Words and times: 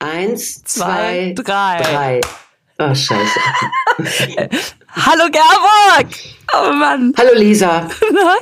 Eins, 0.00 0.62
zwei, 0.62 1.34
zwei 1.34 1.42
drei. 1.42 1.82
drei. 1.82 2.20
Oh, 2.78 2.94
scheiße. 2.94 3.40
Hallo 4.92 5.24
Gerburg! 5.30 6.14
Oh 6.50 6.72
Mann. 6.72 7.12
Hallo 7.18 7.30
Lisa. 7.36 7.88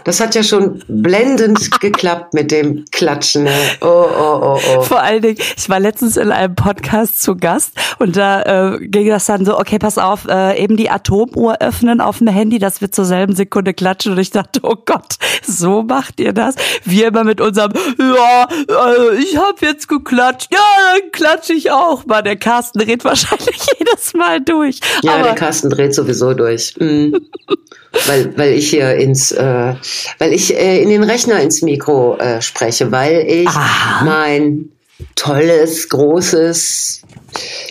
Das 0.05 0.21
hat 0.21 0.35
ja 0.35 0.43
schon 0.43 0.83
blendend 0.87 1.71
geklappt 1.81 2.35
mit 2.35 2.51
dem 2.53 2.85
Klatschen. 2.93 3.45
Ne? 3.45 3.53
Oh, 3.81 3.87
oh, 3.87 4.41
oh, 4.43 4.61
oh. 4.77 4.81
Vor 4.83 5.03
allen 5.03 5.23
Dingen, 5.23 5.39
ich 5.57 5.69
war 5.69 5.81
letztens 5.81 6.17
in 6.17 6.31
einem 6.31 6.55
Podcast 6.55 7.21
zu 7.21 7.37
Gast 7.37 7.73
und 7.99 8.17
da 8.17 8.75
äh, 8.75 8.87
ging 8.87 9.09
das 9.09 9.27
dann 9.27 9.45
so, 9.45 9.59
okay, 9.59 9.79
pass 9.79 9.99
auf, 9.99 10.27
äh, 10.29 10.63
eben 10.63 10.77
die 10.77 10.89
Atomuhr 10.89 11.57
öffnen 11.61 12.01
auf 12.01 12.19
dem 12.19 12.29
Handy, 12.29 12.59
das 12.59 12.81
wird 12.81 12.95
zur 12.95 13.05
selben 13.05 13.35
Sekunde 13.35 13.75
klatschen 13.75 14.13
und 14.13 14.19
ich 14.19 14.31
dachte, 14.31 14.61
oh 14.63 14.77
Gott, 14.85 15.17
so 15.45 15.83
macht 15.83 16.21
ihr 16.21 16.33
das? 16.33 16.55
Wir 16.85 17.09
immer 17.09 17.25
mit 17.25 17.41
unserem, 17.41 17.73
ja, 17.99 18.49
äh, 18.69 19.17
ich 19.19 19.37
habe 19.37 19.57
jetzt 19.63 19.89
geklatscht, 19.89 20.53
ja, 20.53 20.59
dann 20.93 21.11
klatsche 21.11 21.55
ich 21.55 21.71
auch 21.71 22.07
mal. 22.07 22.23
Der 22.23 22.37
Carsten 22.37 22.79
dreht 22.79 23.05
wahrscheinlich 23.05 23.59
jedes 23.79 24.15
Mal 24.15 24.41
durch. 24.41 24.81
Ja, 25.03 25.15
Aber 25.15 25.25
der 25.25 25.35
Carsten 25.35 25.71
dreht 25.71 25.95
sowieso 25.95 26.35
durch. 26.35 26.75
Mhm. 26.79 27.21
weil, 28.07 28.37
weil 28.37 28.53
ich 28.53 28.71
hier 28.71 28.95
ins, 28.95 29.33
äh, 29.33 29.75
weil 30.19 30.33
ich 30.33 30.57
äh, 30.57 30.83
in 30.83 30.89
den 30.89 31.03
Rechner 31.03 31.41
ins 31.41 31.63
Mikro 31.63 32.17
äh, 32.19 32.41
spreche, 32.43 32.93
weil 32.93 33.27
ich 33.29 33.49
Aha. 33.49 34.05
mein 34.05 34.71
tolles, 35.15 35.89
großes 35.89 37.03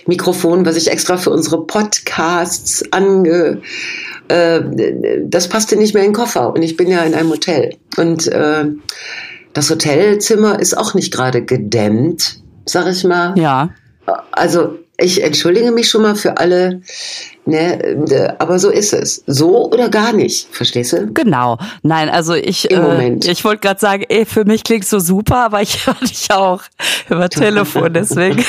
Mikrofon, 0.05 0.65
was 0.65 0.75
ich 0.75 0.91
extra 0.91 1.17
für 1.17 1.31
unsere 1.31 1.65
Podcasts 1.65 2.83
ange, 2.91 3.61
äh, 4.27 4.61
das 5.23 5.47
passte 5.47 5.75
nicht 5.75 5.93
mehr 5.93 6.03
in 6.03 6.09
den 6.09 6.15
Koffer 6.15 6.53
und 6.53 6.61
ich 6.61 6.77
bin 6.77 6.87
ja 6.87 7.01
in 7.03 7.13
einem 7.13 7.29
Hotel 7.29 7.75
und 7.97 8.27
äh, 8.27 8.65
das 9.53 9.69
Hotelzimmer 9.69 10.59
ist 10.59 10.77
auch 10.77 10.93
nicht 10.93 11.13
gerade 11.13 11.43
gedämmt, 11.43 12.39
sag 12.65 12.87
ich 12.87 13.03
mal. 13.03 13.37
Ja. 13.37 13.69
Also 14.31 14.77
ich 14.97 15.23
entschuldige 15.23 15.71
mich 15.71 15.89
schon 15.89 16.01
mal 16.03 16.15
für 16.15 16.37
alle, 16.37 16.81
ne, 17.45 17.83
äh, 17.83 18.33
aber 18.39 18.59
so 18.59 18.69
ist 18.69 18.93
es. 18.93 19.23
So 19.27 19.71
oder 19.71 19.89
gar 19.89 20.13
nicht, 20.13 20.47
verstehst 20.51 20.93
du? 20.93 21.11
Genau. 21.13 21.57
Nein, 21.83 22.09
also 22.09 22.33
ich, 22.33 22.71
Im 22.71 22.79
äh, 22.79 22.81
Moment. 22.81 23.27
ich 23.27 23.43
wollte 23.43 23.61
gerade 23.61 23.79
sagen, 23.79 24.05
ey, 24.07 24.25
für 24.25 24.45
mich 24.45 24.63
klingt 24.63 24.85
so 24.85 24.99
super, 24.99 25.45
aber 25.45 25.61
ich 25.61 25.85
höre 25.87 25.95
dich 25.95 26.31
auch 26.31 26.63
über 27.09 27.29
Telefon, 27.29 27.93
deswegen 27.93 28.37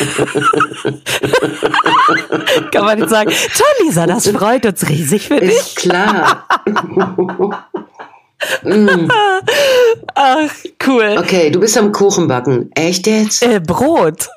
kann 2.73 2.85
man 2.85 2.99
nicht 2.99 3.11
sagen, 3.11 3.31
toll, 3.31 3.87
Lisa, 3.87 4.07
das 4.07 4.29
freut 4.29 4.67
uns 4.67 4.89
riesig 4.89 5.27
für 5.29 5.41
dich. 5.41 5.51
Ist 5.51 5.77
klar. 5.77 6.47
Mm. 8.63 9.09
Ach, 10.15 10.51
cool. 10.87 11.17
Okay, 11.19 11.51
du 11.51 11.61
bist 11.61 11.77
am 11.77 11.93
Kuchenbacken. 11.93 12.71
Echt 12.75 13.07
jetzt? 13.07 13.43
Äh, 13.43 13.61
Brot. 13.61 14.29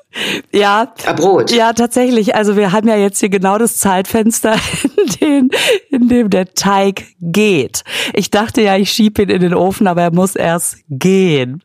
Ja. 0.52 0.94
Ah, 1.06 1.14
Brot. 1.14 1.52
Ja, 1.52 1.74
tatsächlich. 1.74 2.36
Also 2.36 2.58
wir 2.58 2.72
haben 2.72 2.88
ja 2.88 2.96
jetzt 2.96 3.20
hier 3.20 3.30
genau 3.30 3.58
das 3.58 3.78
Zeitfenster, 3.78 4.56
in, 4.98 5.20
dem, 5.22 5.50
in 5.90 6.08
dem 6.10 6.30
der 6.30 6.54
Teig 6.54 7.06
geht. 7.22 7.84
Ich 8.14 8.32
dachte 8.32 8.62
ja, 8.62 8.76
ich 8.78 8.92
schiebe 8.92 9.22
ihn 9.22 9.30
in 9.30 9.42
den 9.42 9.54
Ofen, 9.54 9.88
aber 9.88 10.02
er 10.02 10.14
muss 10.14 10.36
erst 10.36 10.78
gehen. 10.90 11.62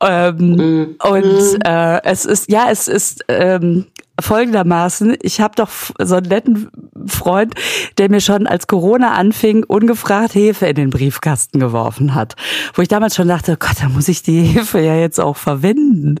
Ähm, 0.00 0.36
mm. 0.36 0.96
Und 1.02 1.58
mm. 1.58 1.60
äh, 1.64 2.02
es 2.04 2.24
ist, 2.24 2.50
ja, 2.50 2.70
es 2.70 2.88
ist 2.88 3.24
ähm, 3.28 3.86
folgendermaßen, 4.20 5.16
ich 5.22 5.40
habe 5.40 5.54
doch 5.56 5.70
so 5.98 6.16
einen 6.16 6.28
netten 6.28 6.70
Freund, 7.06 7.54
der 7.98 8.10
mir 8.10 8.20
schon 8.20 8.46
als 8.46 8.66
Corona 8.66 9.12
anfing, 9.12 9.64
ungefragt 9.64 10.34
Hefe 10.34 10.66
in 10.66 10.74
den 10.74 10.90
Briefkasten 10.90 11.60
geworfen 11.60 12.14
hat. 12.14 12.34
Wo 12.74 12.82
ich 12.82 12.88
damals 12.88 13.14
schon 13.14 13.28
dachte, 13.28 13.56
Gott, 13.56 13.76
da 13.80 13.88
muss 13.88 14.08
ich 14.08 14.22
die 14.22 14.42
Hefe 14.42 14.80
ja 14.80 14.94
jetzt 14.94 15.20
auch 15.20 15.36
verwenden. 15.36 16.16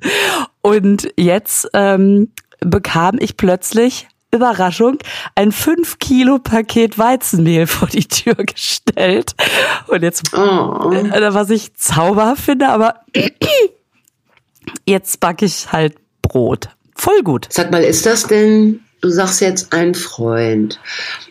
Und 0.62 1.08
jetzt 1.16 1.68
ähm, 1.74 2.32
bekam 2.60 3.16
ich 3.18 3.36
plötzlich 3.36 4.08
Überraschung, 4.30 4.98
ein 5.34 5.52
5 5.52 5.98
Kilo 5.98 6.38
Paket 6.38 6.98
Weizenmehl 6.98 7.66
vor 7.66 7.88
die 7.88 8.06
Tür 8.06 8.34
gestellt. 8.34 9.34
Und 9.86 10.02
jetzt, 10.02 10.36
oh. 10.36 10.92
äh, 10.92 11.34
was 11.34 11.50
ich 11.50 11.74
zauberhaft 11.74 12.42
finde, 12.42 12.68
aber 12.68 13.00
jetzt 14.86 15.20
backe 15.20 15.46
ich 15.46 15.72
halt 15.72 15.96
Brot. 16.20 16.68
Voll 16.98 17.22
gut. 17.22 17.46
Sag 17.50 17.70
mal, 17.70 17.84
ist 17.84 18.04
das 18.06 18.26
denn, 18.26 18.80
du 19.00 19.08
sagst 19.08 19.40
jetzt 19.40 19.72
ein 19.72 19.94
Freund. 19.94 20.80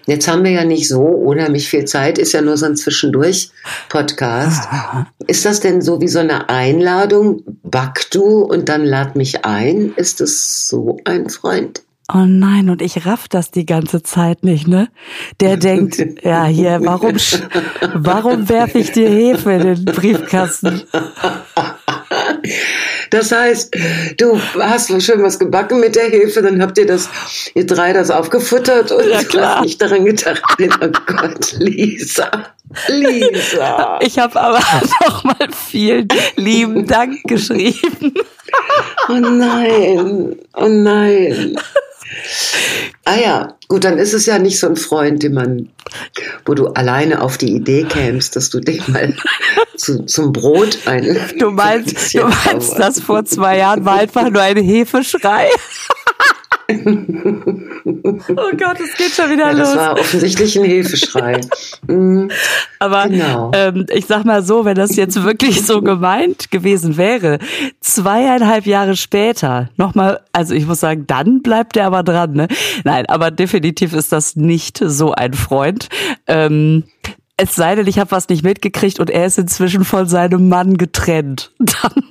Jetzt 0.05 0.29
haben 0.29 0.45
wir 0.45 0.51
ja 0.51 0.63
nicht 0.63 0.87
so 0.87 1.01
unheimlich 1.01 1.69
viel 1.69 1.83
Zeit, 1.83 2.17
ist 2.17 2.31
ja 2.31 2.41
nur 2.41 2.55
so 2.55 2.65
ein 2.65 2.77
Zwischendurch-Podcast. 2.77 4.69
Ist 5.27 5.43
das 5.43 5.59
denn 5.59 5.81
so 5.81 5.99
wie 5.99 6.07
so 6.07 6.19
eine 6.19 6.47
Einladung? 6.47 7.43
Back 7.63 8.09
du 8.11 8.43
und 8.43 8.69
dann 8.69 8.85
lad 8.85 9.17
mich 9.17 9.43
ein? 9.43 9.93
Ist 9.97 10.21
das 10.21 10.69
so 10.69 10.99
ein 11.03 11.29
Freund? 11.29 11.81
Oh 12.13 12.23
nein, 12.25 12.69
und 12.69 12.81
ich 12.81 13.05
raff 13.05 13.27
das 13.27 13.51
die 13.51 13.65
ganze 13.65 14.01
Zeit 14.01 14.45
nicht, 14.45 14.65
ne? 14.69 14.87
Der 15.41 15.57
denkt, 15.57 16.01
ja, 16.23 16.45
hier, 16.45 16.79
warum, 16.85 17.17
warum 17.93 18.47
werfe 18.47 18.79
ich 18.79 18.93
dir 18.93 19.09
Hefe 19.09 19.51
in 19.51 19.63
den 19.63 19.83
Briefkasten? 19.85 20.83
Das 23.09 23.31
heißt, 23.31 23.75
du 24.17 24.39
hast 24.59 25.01
schön 25.01 25.23
was 25.23 25.39
gebacken 25.39 25.79
mit 25.79 25.95
der 25.95 26.09
Hefe, 26.09 26.41
dann 26.41 26.61
habt 26.61 26.77
ihr 26.77 26.85
das, 26.85 27.09
ihr 27.53 27.65
drei 27.65 27.93
das 27.93 28.11
aufgefuttert 28.11 28.91
und 28.91 29.09
ja, 29.09 29.23
klar. 29.23 29.61
nicht 29.61 29.81
daran 29.81 30.05
gedacht, 30.05 30.41
oh 30.59 30.87
Gott, 31.05 31.53
Lisa. 31.59 32.29
Lisa. 32.87 33.99
Ich 34.01 34.19
habe 34.19 34.39
aber 34.39 34.59
noch 35.05 35.23
mal 35.23 35.47
vielen 35.69 36.07
lieben 36.35 36.85
Dank 36.85 37.23
geschrieben. 37.23 38.13
Oh 39.09 39.13
nein, 39.13 40.35
oh 40.53 40.67
nein. 40.67 41.57
Ah 43.05 43.15
ja, 43.15 43.57
gut, 43.67 43.83
dann 43.83 43.97
ist 43.97 44.13
es 44.13 44.25
ja 44.25 44.39
nicht 44.39 44.59
so 44.59 44.67
ein 44.67 44.75
Freund, 44.75 45.23
den 45.23 45.33
man, 45.33 45.69
wo 46.45 46.53
du 46.53 46.67
alleine 46.67 47.21
auf 47.21 47.37
die 47.37 47.53
Idee 47.53 47.83
kämst, 47.83 48.35
dass 48.35 48.49
du 48.49 48.59
den 48.59 48.81
mal 48.87 49.15
zu, 49.75 50.05
zum 50.05 50.33
Brot 50.33 50.79
ein. 50.85 51.17
Du 51.37 51.51
meinst, 51.51 52.13
du 52.13 52.27
meinst, 52.27 52.77
das 52.77 52.99
vor 52.99 53.25
zwei 53.25 53.57
Jahren 53.57 53.85
war 53.85 53.99
einfach 53.99 54.29
nur 54.29 54.41
ein 54.41 54.57
Hefeschrei. 54.57 55.49
oh 56.69 58.51
Gott, 58.57 58.79
es 58.81 58.97
geht 58.97 59.11
schon 59.13 59.29
wieder 59.31 59.51
ja, 59.51 59.57
los. 59.57 59.69
Das 59.69 59.75
war 59.77 59.93
offensichtlich 59.93 60.57
ein 60.57 60.65
Hilfeschrei. 60.65 61.41
Mhm. 61.87 62.29
Aber 62.79 63.07
genau. 63.07 63.51
ähm, 63.53 63.85
ich 63.93 64.07
sag 64.07 64.25
mal 64.25 64.43
so, 64.43 64.65
wenn 64.65 64.75
das 64.75 64.95
jetzt 64.95 65.23
wirklich 65.23 65.65
so 65.65 65.81
gemeint 65.81 66.51
gewesen 66.51 66.97
wäre, 66.97 67.39
zweieinhalb 67.79 68.65
Jahre 68.65 68.97
später, 68.97 69.69
nochmal, 69.77 70.19
also 70.33 70.53
ich 70.53 70.65
muss 70.65 70.81
sagen, 70.81 71.05
dann 71.07 71.41
bleibt 71.41 71.77
er 71.77 71.85
aber 71.85 72.03
dran. 72.03 72.33
Ne? 72.33 72.47
Nein, 72.83 73.05
aber 73.07 73.31
definitiv 73.31 73.93
ist 73.93 74.11
das 74.11 74.35
nicht 74.35 74.79
so 74.83 75.13
ein 75.13 75.33
Freund. 75.33 75.87
Ähm, 76.25 76.83
es 77.37 77.55
sei 77.55 77.75
denn, 77.75 77.87
ich 77.87 77.99
habe 77.99 78.11
was 78.11 78.27
nicht 78.29 78.43
mitgekriegt 78.43 78.99
und 78.99 79.11
er 79.11 79.27
ist 79.27 79.37
inzwischen 79.37 79.85
von 79.85 80.07
seinem 80.07 80.49
Mann 80.49 80.77
getrennt. 80.77 81.51
Dann 81.59 82.03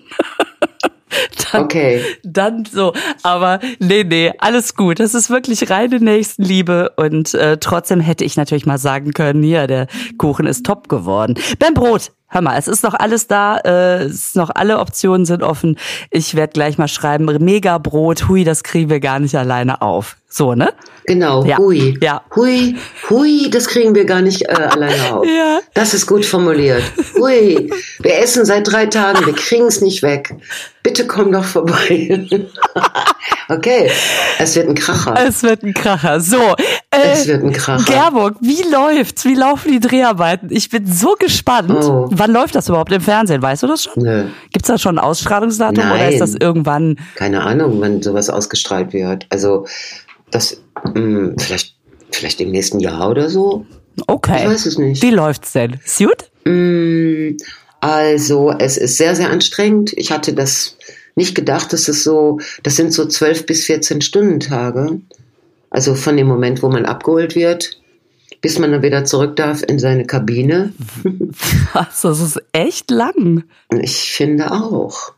dann, 1.53 1.65
okay. 1.65 2.03
Dann 2.23 2.65
so. 2.65 2.93
Aber 3.23 3.61
nee, 3.79 4.05
nee, 4.05 4.33
alles 4.39 4.75
gut. 4.75 5.01
Das 5.01 5.15
ist 5.15 5.31
wirklich 5.31 5.71
reine 5.71 6.01
Nächstenliebe. 6.01 6.93
Und 6.97 7.35
äh, 7.35 7.59
trotzdem 7.59 8.01
hätte 8.01 8.25
ich 8.25 8.37
natürlich 8.37 8.67
mal 8.67 8.79
sagen 8.79 9.13
können, 9.13 9.43
hier, 9.43 9.67
der 9.67 9.87
Kuchen 10.19 10.47
ist 10.47 10.67
top 10.67 10.89
geworden. 10.89 11.35
Beim 11.59 11.75
Brot, 11.75 12.13
hör 12.29 12.43
mal, 12.43 12.59
es 12.59 12.69
ist 12.69 12.83
noch 12.83 12.95
alles 12.95 13.27
da, 13.27 13.59
äh, 13.59 14.05
es 14.05 14.15
ist 14.15 14.37
noch 14.37 14.51
alle 14.55 14.79
Optionen 14.79 15.27
sind 15.27 15.43
offen. 15.43 15.79
Ich 16.11 16.35
werde 16.35 16.53
gleich 16.53 16.79
mal 16.79 16.89
schreiben, 16.89 17.27
Mega 17.45 17.79
Brot, 17.79 18.29
hui, 18.29 18.45
das 18.45 18.63
kriegen 18.63 18.91
wir 18.91 19.01
gar 19.01 19.21
nicht 19.21 19.37
alleine 19.37 19.83
auf. 19.83 20.17
So, 20.29 20.55
ne? 20.55 20.73
Genau, 21.07 21.45
ja. 21.45 21.57
hui. 21.57 21.97
Ja. 22.03 22.23
Hui, 22.35 22.77
hui, 23.09 23.49
das 23.49 23.69
kriegen 23.69 23.95
wir 23.95 24.05
gar 24.05 24.23
nicht 24.23 24.43
äh, 24.43 24.53
alleine 24.53 25.15
auf. 25.15 25.25
ja. 25.39 25.61
Das 25.73 25.95
ist 25.95 26.07
gut 26.07 26.27
formuliert. 26.27 26.83
Hui, 27.15 27.71
wir 28.01 28.19
essen 28.19 28.45
seit 28.45 28.71
drei 28.71 28.87
Tagen, 28.87 29.25
wir 29.25 29.35
kriegen 29.35 29.67
es 29.67 29.81
nicht 29.81 30.03
weg. 30.03 30.35
Bitte 30.83 31.07
komm 31.07 31.31
doch 31.31 31.45
vorbei. 31.45 32.27
okay, 33.49 33.91
es 34.39 34.57
wird 34.57 34.69
ein 34.69 34.75
Kracher. 34.75 35.15
Es 35.27 35.43
wird 35.45 35.63
ein 35.63 35.75
Kracher. 35.75 36.21
So, 36.21 36.55
äh, 36.91 37.13
es 37.13 37.29
wird 37.29 37.45
ein 37.45 37.53
Kracher. 37.53 37.93
Gerburg, 37.93 38.37
wie 38.41 38.63
läuft's? 38.71 39.25
Wie 39.25 39.35
laufen 39.35 39.73
die 39.73 39.81
Dreharbeiten? 39.81 40.49
Ich 40.51 40.71
bin 40.71 40.87
so 40.93 41.15
gespannt. 41.19 41.71
Oh. 41.71 42.09
Wann 42.11 42.33
läuft 42.33 42.57
das 42.57 42.69
überhaupt 42.69 42.93
im 42.93 43.01
Fernsehen? 43.01 43.43
Weißt 43.43 43.63
du 43.63 43.69
das 43.69 43.85
schon? 43.85 44.03
Nö. 44.03 44.25
Gibt's 44.53 44.69
da 44.69 44.77
schon 44.77 44.99
ein 44.99 45.05
Ausstrahlungsdatum 45.05 45.85
Nein. 45.85 45.93
oder 45.93 46.11
ist 46.11 46.21
das 46.21 46.35
irgendwann? 46.35 46.99
Keine 47.15 47.43
Ahnung, 47.43 47.81
wann 47.81 48.03
sowas 48.03 48.29
ausgestrahlt 48.29 48.93
wird. 48.93 49.27
Also 49.31 49.67
das 50.31 50.61
mh, 50.85 50.95
hm, 50.95 51.35
vielleicht 51.39 51.77
vielleicht 52.13 52.41
im 52.41 52.51
nächsten 52.51 52.81
Jahr 52.81 53.11
oder 53.11 53.29
so. 53.29 53.67
Okay. 54.07 54.43
Ich 54.43 54.51
weiß 54.51 54.67
es 54.67 54.79
nicht. 54.79 55.03
Wie 55.03 55.11
läuft's 55.11 55.53
denn? 55.53 55.81
Suit? 55.85 56.31
Mm, 56.45 57.37
also 57.81 58.53
es 58.59 58.77
ist 58.77 58.97
sehr, 58.97 59.15
sehr 59.17 59.31
anstrengend. 59.31 59.93
Ich 59.97 60.11
hatte 60.11 60.35
das 60.35 60.77
nicht 61.15 61.35
gedacht, 61.35 61.73
dass 61.73 61.89
es 61.89 62.05
so, 62.05 62.41
das 62.63 62.77
sind 62.77 62.93
so 62.93 63.07
zwölf 63.07 63.47
bis 63.47 63.65
14 63.65 64.03
Stunden 64.03 64.41
Tage. 64.41 65.01
Also 65.71 65.95
von 65.95 66.17
dem 66.17 66.27
Moment, 66.27 66.63
wo 66.63 66.69
man 66.69 66.85
abgeholt 66.85 67.35
wird, 67.35 67.81
bis 68.41 68.59
man 68.59 68.71
dann 68.71 68.83
wieder 68.83 69.05
zurück 69.05 69.37
darf 69.37 69.63
in 69.63 69.79
seine 69.79 70.07
Kabine. 70.07 70.73
Was, 71.73 72.03
das 72.03 72.21
ist 72.21 72.41
echt 72.53 72.91
lang. 72.91 73.45
Ich 73.71 74.13
finde 74.13 74.53
auch. 74.53 75.13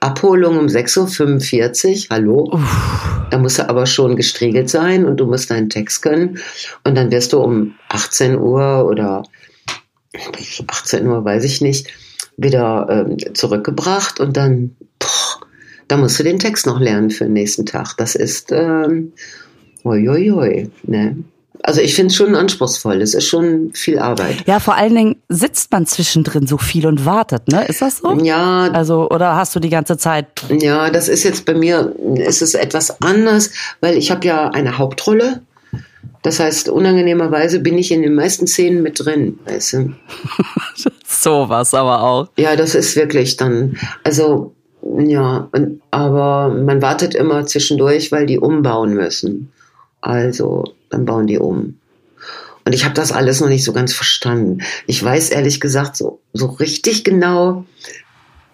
Abholung 0.00 0.58
um 0.58 0.66
6.45 0.66 1.88
Uhr, 1.88 2.06
hallo. 2.10 2.50
Uff. 2.52 3.26
Da 3.30 3.38
musst 3.38 3.58
du 3.58 3.68
aber 3.68 3.86
schon 3.86 4.16
gestriegelt 4.16 4.68
sein 4.70 5.04
und 5.04 5.18
du 5.18 5.26
musst 5.26 5.50
deinen 5.50 5.70
Text 5.70 6.02
können. 6.02 6.38
Und 6.84 6.96
dann 6.96 7.10
wirst 7.10 7.32
du 7.32 7.40
um 7.40 7.74
18 7.88 8.38
Uhr 8.38 8.86
oder 8.86 9.22
18 10.66 11.06
Uhr, 11.06 11.24
weiß 11.24 11.44
ich 11.44 11.60
nicht, 11.60 11.88
wieder 12.36 12.86
ähm, 12.90 13.34
zurückgebracht 13.34 14.18
und 14.18 14.36
dann, 14.36 14.74
boah, 14.98 15.46
da 15.86 15.96
musst 15.96 16.18
du 16.18 16.24
den 16.24 16.38
Text 16.38 16.66
noch 16.66 16.80
lernen 16.80 17.10
für 17.10 17.24
den 17.24 17.34
nächsten 17.34 17.66
Tag. 17.66 17.94
Das 17.98 18.14
ist, 18.14 18.50
ähm, 18.52 19.12
uiuiui, 19.84 20.70
ne? 20.84 21.16
Also 21.62 21.82
ich 21.82 21.94
finde 21.94 22.08
es 22.08 22.16
schon 22.16 22.34
anspruchsvoll. 22.34 23.02
Es 23.02 23.12
ist 23.12 23.26
schon 23.26 23.72
viel 23.74 23.98
Arbeit. 23.98 24.46
Ja, 24.46 24.60
vor 24.60 24.76
allen 24.76 24.94
Dingen 24.94 25.19
sitzt 25.30 25.70
man 25.70 25.86
zwischendrin 25.86 26.46
so 26.48 26.58
viel 26.58 26.86
und 26.86 27.06
wartet, 27.06 27.46
ne? 27.48 27.64
Ist 27.66 27.80
das 27.80 27.98
so? 27.98 28.12
Ja. 28.16 28.68
Also, 28.72 29.08
oder 29.08 29.36
hast 29.36 29.54
du 29.54 29.60
die 29.60 29.70
ganze 29.70 29.96
Zeit? 29.96 30.26
Ja, 30.48 30.90
das 30.90 31.08
ist 31.08 31.22
jetzt 31.22 31.46
bei 31.46 31.54
mir, 31.54 31.94
ist 32.16 32.42
es 32.42 32.54
etwas 32.54 33.00
anders, 33.00 33.50
weil 33.80 33.96
ich 33.96 34.10
habe 34.10 34.26
ja 34.26 34.48
eine 34.48 34.76
Hauptrolle. 34.76 35.40
Das 36.22 36.40
heißt, 36.40 36.68
unangenehmerweise 36.68 37.60
bin 37.60 37.78
ich 37.78 37.92
in 37.92 38.02
den 38.02 38.14
meisten 38.14 38.46
Szenen 38.46 38.82
mit 38.82 39.02
drin, 39.02 39.38
weißt 39.46 39.72
du? 39.74 39.92
Sowas 41.06 41.72
aber 41.74 42.02
auch. 42.02 42.28
Ja, 42.36 42.56
das 42.56 42.74
ist 42.74 42.96
wirklich 42.96 43.36
dann, 43.36 43.78
also, 44.02 44.52
ja, 44.98 45.48
und, 45.52 45.80
aber 45.92 46.48
man 46.48 46.82
wartet 46.82 47.14
immer 47.14 47.46
zwischendurch, 47.46 48.10
weil 48.10 48.26
die 48.26 48.38
umbauen 48.38 48.94
müssen. 48.94 49.52
Also, 50.00 50.64
dann 50.90 51.04
bauen 51.04 51.28
die 51.28 51.38
um. 51.38 51.79
Und 52.64 52.74
ich 52.74 52.84
habe 52.84 52.94
das 52.94 53.12
alles 53.12 53.40
noch 53.40 53.48
nicht 53.48 53.64
so 53.64 53.72
ganz 53.72 53.92
verstanden. 53.92 54.62
Ich 54.86 55.02
weiß 55.02 55.30
ehrlich 55.30 55.60
gesagt 55.60 55.96
so, 55.96 56.20
so 56.32 56.46
richtig 56.46 57.04
genau, 57.04 57.64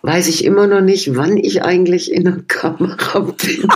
weiß 0.02 0.28
ich 0.28 0.44
immer 0.44 0.66
noch 0.66 0.80
nicht, 0.80 1.16
wann 1.16 1.36
ich 1.36 1.62
eigentlich 1.62 2.12
in 2.12 2.24
der 2.24 2.42
Kamera 2.48 3.20
bin. 3.20 3.68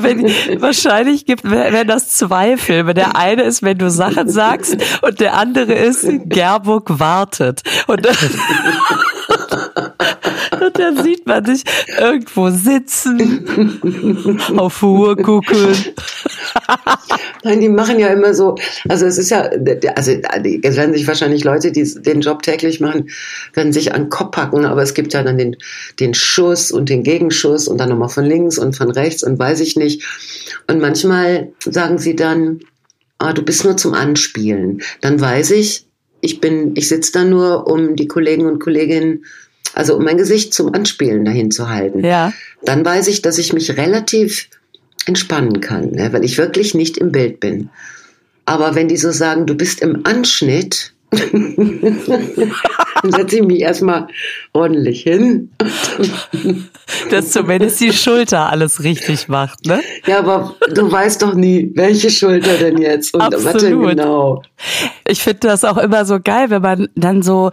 wenn, 0.00 0.60
wahrscheinlich 0.62 1.26
gibt, 1.26 1.44
wenn 1.44 1.86
das 1.86 2.10
zwei 2.10 2.56
Filme. 2.56 2.94
Der 2.94 3.16
eine 3.16 3.42
ist, 3.42 3.62
wenn 3.62 3.78
du 3.78 3.90
Sachen 3.90 4.28
sagst, 4.28 4.76
und 5.02 5.20
der 5.20 5.34
andere 5.34 5.74
ist, 5.74 6.06
Gerburg 6.26 6.98
wartet. 6.98 7.62
Und, 7.86 8.06
und 10.74 10.78
dann 10.78 11.02
sieht 11.02 11.26
man 11.26 11.44
dich 11.44 11.64
irgendwo 11.98 12.50
sitzen, 12.50 13.46
auf 14.56 14.82
Uhr 14.82 15.16
gucken. 15.16 15.56
Nein, 17.44 17.60
die 17.60 17.68
machen 17.68 17.98
ja 17.98 18.08
immer 18.08 18.34
so, 18.34 18.54
also 18.88 19.06
es 19.06 19.18
ist 19.18 19.30
ja, 19.30 19.42
also 19.94 20.12
es 20.12 20.76
werden 20.76 20.94
sich 20.94 21.06
wahrscheinlich 21.06 21.44
Leute, 21.44 21.72
die 21.72 21.82
den 22.02 22.20
Job 22.20 22.42
täglich 22.42 22.80
machen, 22.80 23.10
werden 23.54 23.72
sich 23.72 23.94
an 23.94 24.04
den 24.04 24.10
Kopf 24.10 24.32
packen, 24.32 24.64
aber 24.64 24.82
es 24.82 24.94
gibt 24.94 25.12
ja 25.12 25.22
dann 25.22 25.38
den, 25.38 25.56
den 26.00 26.14
Schuss 26.14 26.70
und 26.70 26.88
den 26.88 27.02
Gegenschuss 27.02 27.68
und 27.68 27.78
dann 27.78 27.90
nochmal 27.90 28.08
von 28.08 28.24
links 28.24 28.58
und 28.58 28.76
von 28.76 28.90
rechts 28.90 29.22
und 29.22 29.38
weiß 29.38 29.60
ich 29.60 29.76
nicht. 29.76 30.02
Und 30.68 30.80
manchmal 30.80 31.52
sagen 31.64 31.98
sie 31.98 32.16
dann, 32.16 32.60
ah, 33.18 33.32
du 33.32 33.42
bist 33.42 33.64
nur 33.64 33.76
zum 33.76 33.94
Anspielen. 33.94 34.82
Dann 35.00 35.20
weiß 35.20 35.52
ich, 35.52 35.86
ich 36.20 36.40
bin, 36.40 36.74
ich 36.76 36.88
sitze 36.88 37.12
da 37.12 37.24
nur, 37.24 37.66
um 37.66 37.96
die 37.96 38.06
Kollegen 38.06 38.46
und 38.46 38.60
Kolleginnen 38.60 39.24
also 39.74 39.96
um 39.96 40.04
mein 40.04 40.16
Gesicht 40.16 40.54
zum 40.54 40.74
Anspielen 40.74 41.24
dahin 41.24 41.50
zu 41.50 41.68
halten. 41.68 42.04
Ja. 42.04 42.32
Dann 42.64 42.84
weiß 42.84 43.08
ich, 43.08 43.22
dass 43.22 43.38
ich 43.38 43.52
mich 43.52 43.76
relativ 43.76 44.48
entspannen 45.06 45.60
kann, 45.60 45.90
ne, 45.92 46.12
weil 46.12 46.24
ich 46.24 46.38
wirklich 46.38 46.74
nicht 46.74 46.98
im 46.98 47.12
Bild 47.12 47.40
bin. 47.40 47.70
Aber 48.44 48.74
wenn 48.74 48.88
die 48.88 48.96
so 48.96 49.10
sagen, 49.10 49.46
du 49.46 49.54
bist 49.54 49.80
im 49.80 50.04
Anschnitt, 50.04 50.92
dann 51.12 53.10
setze 53.10 53.36
ich 53.36 53.42
mich 53.42 53.60
erstmal 53.60 54.08
ordentlich 54.54 55.02
hin. 55.02 55.50
Dass 57.10 57.30
zumindest 57.30 57.80
die 57.80 57.92
Schulter 57.92 58.48
alles 58.48 58.82
richtig 58.82 59.28
macht, 59.28 59.66
ne? 59.66 59.82
Ja, 60.06 60.20
aber 60.20 60.54
du 60.72 60.90
weißt 60.90 61.20
doch 61.20 61.34
nie, 61.34 61.70
welche 61.74 62.08
Schulter 62.08 62.56
denn 62.56 62.78
jetzt 62.78 63.12
und 63.14 63.20
Absolut. 63.20 63.54
was 63.54 63.62
denn 63.62 63.82
genau. 63.82 64.42
Ich 65.06 65.22
finde 65.22 65.40
das 65.40 65.64
auch 65.64 65.76
immer 65.76 66.06
so 66.06 66.18
geil, 66.18 66.48
wenn 66.48 66.62
man 66.62 66.88
dann 66.94 67.22
so 67.22 67.50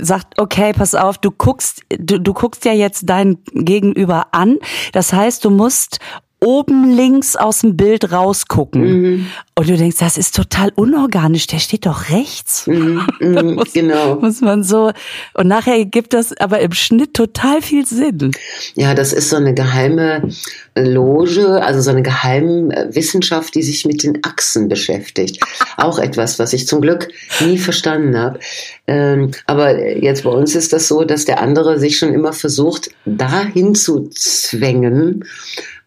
sagt, 0.00 0.38
okay, 0.38 0.72
pass 0.72 0.94
auf, 0.94 1.18
du 1.18 1.30
guckst, 1.30 1.82
du, 1.90 2.20
du 2.20 2.32
guckst 2.32 2.64
ja 2.64 2.72
jetzt 2.72 3.08
dein 3.08 3.38
Gegenüber 3.52 4.28
an. 4.32 4.58
Das 4.92 5.12
heißt, 5.12 5.44
du 5.44 5.50
musst 5.50 5.98
oben 6.40 6.90
links 6.90 7.36
aus 7.36 7.60
dem 7.60 7.76
Bild 7.76 8.12
rausgucken. 8.12 8.82
Mhm. 8.82 9.26
Und 9.54 9.68
du 9.68 9.76
denkst, 9.76 9.98
das 9.98 10.16
ist 10.16 10.34
total 10.34 10.72
unorganisch, 10.74 11.46
der 11.46 11.58
steht 11.58 11.84
doch 11.84 12.08
rechts. 12.08 12.66
Mhm, 12.66 13.06
mhm, 13.20 13.54
muss, 13.56 13.72
genau. 13.74 14.16
Muss 14.16 14.40
man 14.40 14.64
so. 14.64 14.90
Und 15.34 15.48
nachher 15.48 15.84
gibt 15.84 16.14
das 16.14 16.34
aber 16.38 16.60
im 16.60 16.72
Schnitt 16.72 17.12
total 17.12 17.60
viel 17.60 17.84
Sinn. 17.84 18.30
Ja, 18.74 18.94
das 18.94 19.12
ist 19.12 19.28
so 19.28 19.36
eine 19.36 19.52
geheime 19.52 20.30
Loge, 20.74 21.62
also 21.62 21.82
so 21.82 21.90
eine 21.90 22.02
geheime 22.02 22.88
Wissenschaft, 22.92 23.54
die 23.54 23.62
sich 23.62 23.84
mit 23.84 24.02
den 24.02 24.24
Achsen 24.24 24.68
beschäftigt. 24.68 25.44
Auch 25.76 25.98
etwas, 25.98 26.38
was 26.38 26.54
ich 26.54 26.66
zum 26.66 26.80
Glück 26.80 27.08
nie 27.40 27.58
verstanden 27.58 28.16
habe. 28.16 28.38
Ähm, 28.86 29.32
aber 29.46 29.94
jetzt 29.98 30.24
bei 30.24 30.30
uns 30.30 30.54
ist 30.54 30.72
das 30.72 30.88
so, 30.88 31.04
dass 31.04 31.26
der 31.26 31.40
andere 31.40 31.78
sich 31.78 31.98
schon 31.98 32.14
immer 32.14 32.32
versucht, 32.32 32.90
dahin 33.04 33.74
zu 33.74 34.08
zwängen, 34.08 35.24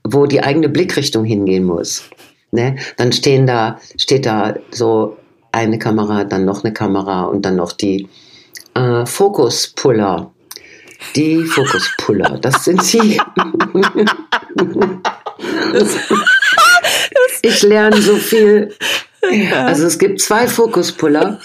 wo 0.04 0.26
die 0.26 0.44
eigene 0.44 0.70
Blickrichtung 0.70 1.26
hingehen 1.26 1.64
muss. 1.64 2.04
Ne? 2.52 2.78
Dann 2.98 3.12
stehen 3.12 3.48
da, 3.48 3.80
steht 3.98 4.26
da 4.26 4.56
so 4.72 5.18
eine 5.52 5.80
Kamera, 5.80 6.24
dann 6.24 6.46
noch 6.46 6.64
eine 6.64 6.74
Kamera 6.74 7.24
und 7.24 7.44
dann 7.44 7.56
noch 7.56 7.72
die 7.72 8.08
äh, 8.76 9.06
Fokuspuller. 9.06 10.32
Die 11.16 11.44
Fokuspuller, 11.44 12.40
das 12.40 12.64
sind 12.64 12.82
sie. 12.84 13.20
ich 17.42 17.62
lerne 17.64 18.02
so 18.02 18.16
viel. 18.16 18.74
Also 19.54 19.86
es 19.86 20.00
gibt 20.00 20.22
zwei 20.22 20.48
Fokuspuller 20.48 21.40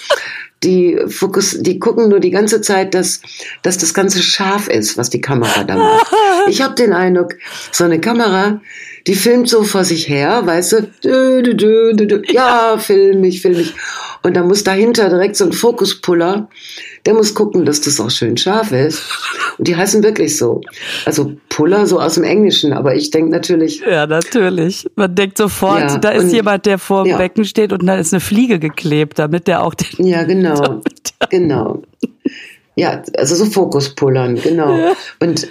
die 0.63 0.99
Fokus, 1.07 1.57
die 1.61 1.79
gucken 1.79 2.09
nur 2.09 2.21
die 2.21 2.31
ganze 2.31 2.61
Zeit, 2.61 2.95
dass, 2.95 3.21
dass 3.63 3.79
das 3.79 3.95
Ganze 3.95 4.23
scharf 4.23 4.69
ist, 4.69 4.99
was 4.99 5.11
die 5.11 5.21
Kamera 5.21 5.65
da 5.65 5.77
macht. 5.77 6.07
Ich 6.49 6.63
habe 6.63 6.75
den 6.75 6.93
Eindruck, 6.93 7.35
so 7.73 7.85
eine 7.85 8.01
Kamera, 8.01 8.61
die 9.07 9.15
filmt 9.15 9.49
so 9.49 9.65
vor 9.65 9.85
sich 9.85 10.09
her, 10.09 10.47
weißt 10.47 10.73
du, 10.73 10.83
dü, 11.05 11.55
dü, 11.55 12.07
dü, 12.07 12.23
ja, 12.33 12.79
film 12.79 13.21
mich, 13.21 13.43
film 13.43 13.59
mich. 13.59 13.75
Und 14.23 14.35
da 14.35 14.43
muss 14.43 14.65
dahinter 14.65 15.11
direkt 15.11 15.37
so 15.37 15.45
ein 15.45 15.53
Fokuspuller, 15.53 16.49
der 17.09 17.15
muss 17.15 17.33
gucken, 17.33 17.65
dass 17.65 17.81
das 17.81 18.01
auch 18.01 18.11
schön 18.11 18.37
scharf 18.37 18.71
ist. 18.71 19.03
Und 19.57 19.67
die 19.67 19.75
heißen 19.75 20.03
wirklich 20.03 20.37
so. 20.37 20.61
Also 21.07 21.33
Puller 21.49 21.87
so 21.87 21.99
aus 21.99 22.17
dem 22.17 22.25
Englischen, 22.25 22.75
aber 22.75 22.97
ich 22.97 23.11
denke 23.11 23.31
natürlich. 23.31 23.81
Ja, 23.81 24.07
natürlich. 24.07 24.87
Man 24.95 25.15
denkt 25.15 25.39
sofort, 25.39 25.81
ja, 25.81 25.97
da 25.97 26.11
ist 26.11 26.25
und, 26.25 26.35
jemand, 26.35 26.67
der 26.67 26.79
vor 26.79 27.05
dem 27.05 27.13
ja. 27.13 27.17
Becken 27.17 27.47
steht 27.47 27.73
und 27.73 27.87
da 27.87 27.97
ist 27.97 28.13
eine 28.13 28.21
Fliege 28.21 28.59
geklebt, 28.59 29.19
damit 29.19 29.47
der 29.47 29.65
auch 29.65 29.73
den. 29.73 30.07
Ja, 30.07 30.25
genau. 30.25 30.83
genau. 31.31 31.83
Ja, 32.77 33.03
also 33.17 33.37
so 33.37 33.47
Fokuspullern, 33.47 34.35
genau. 34.35 34.77
Ja. 34.77 34.93
Und 35.19 35.49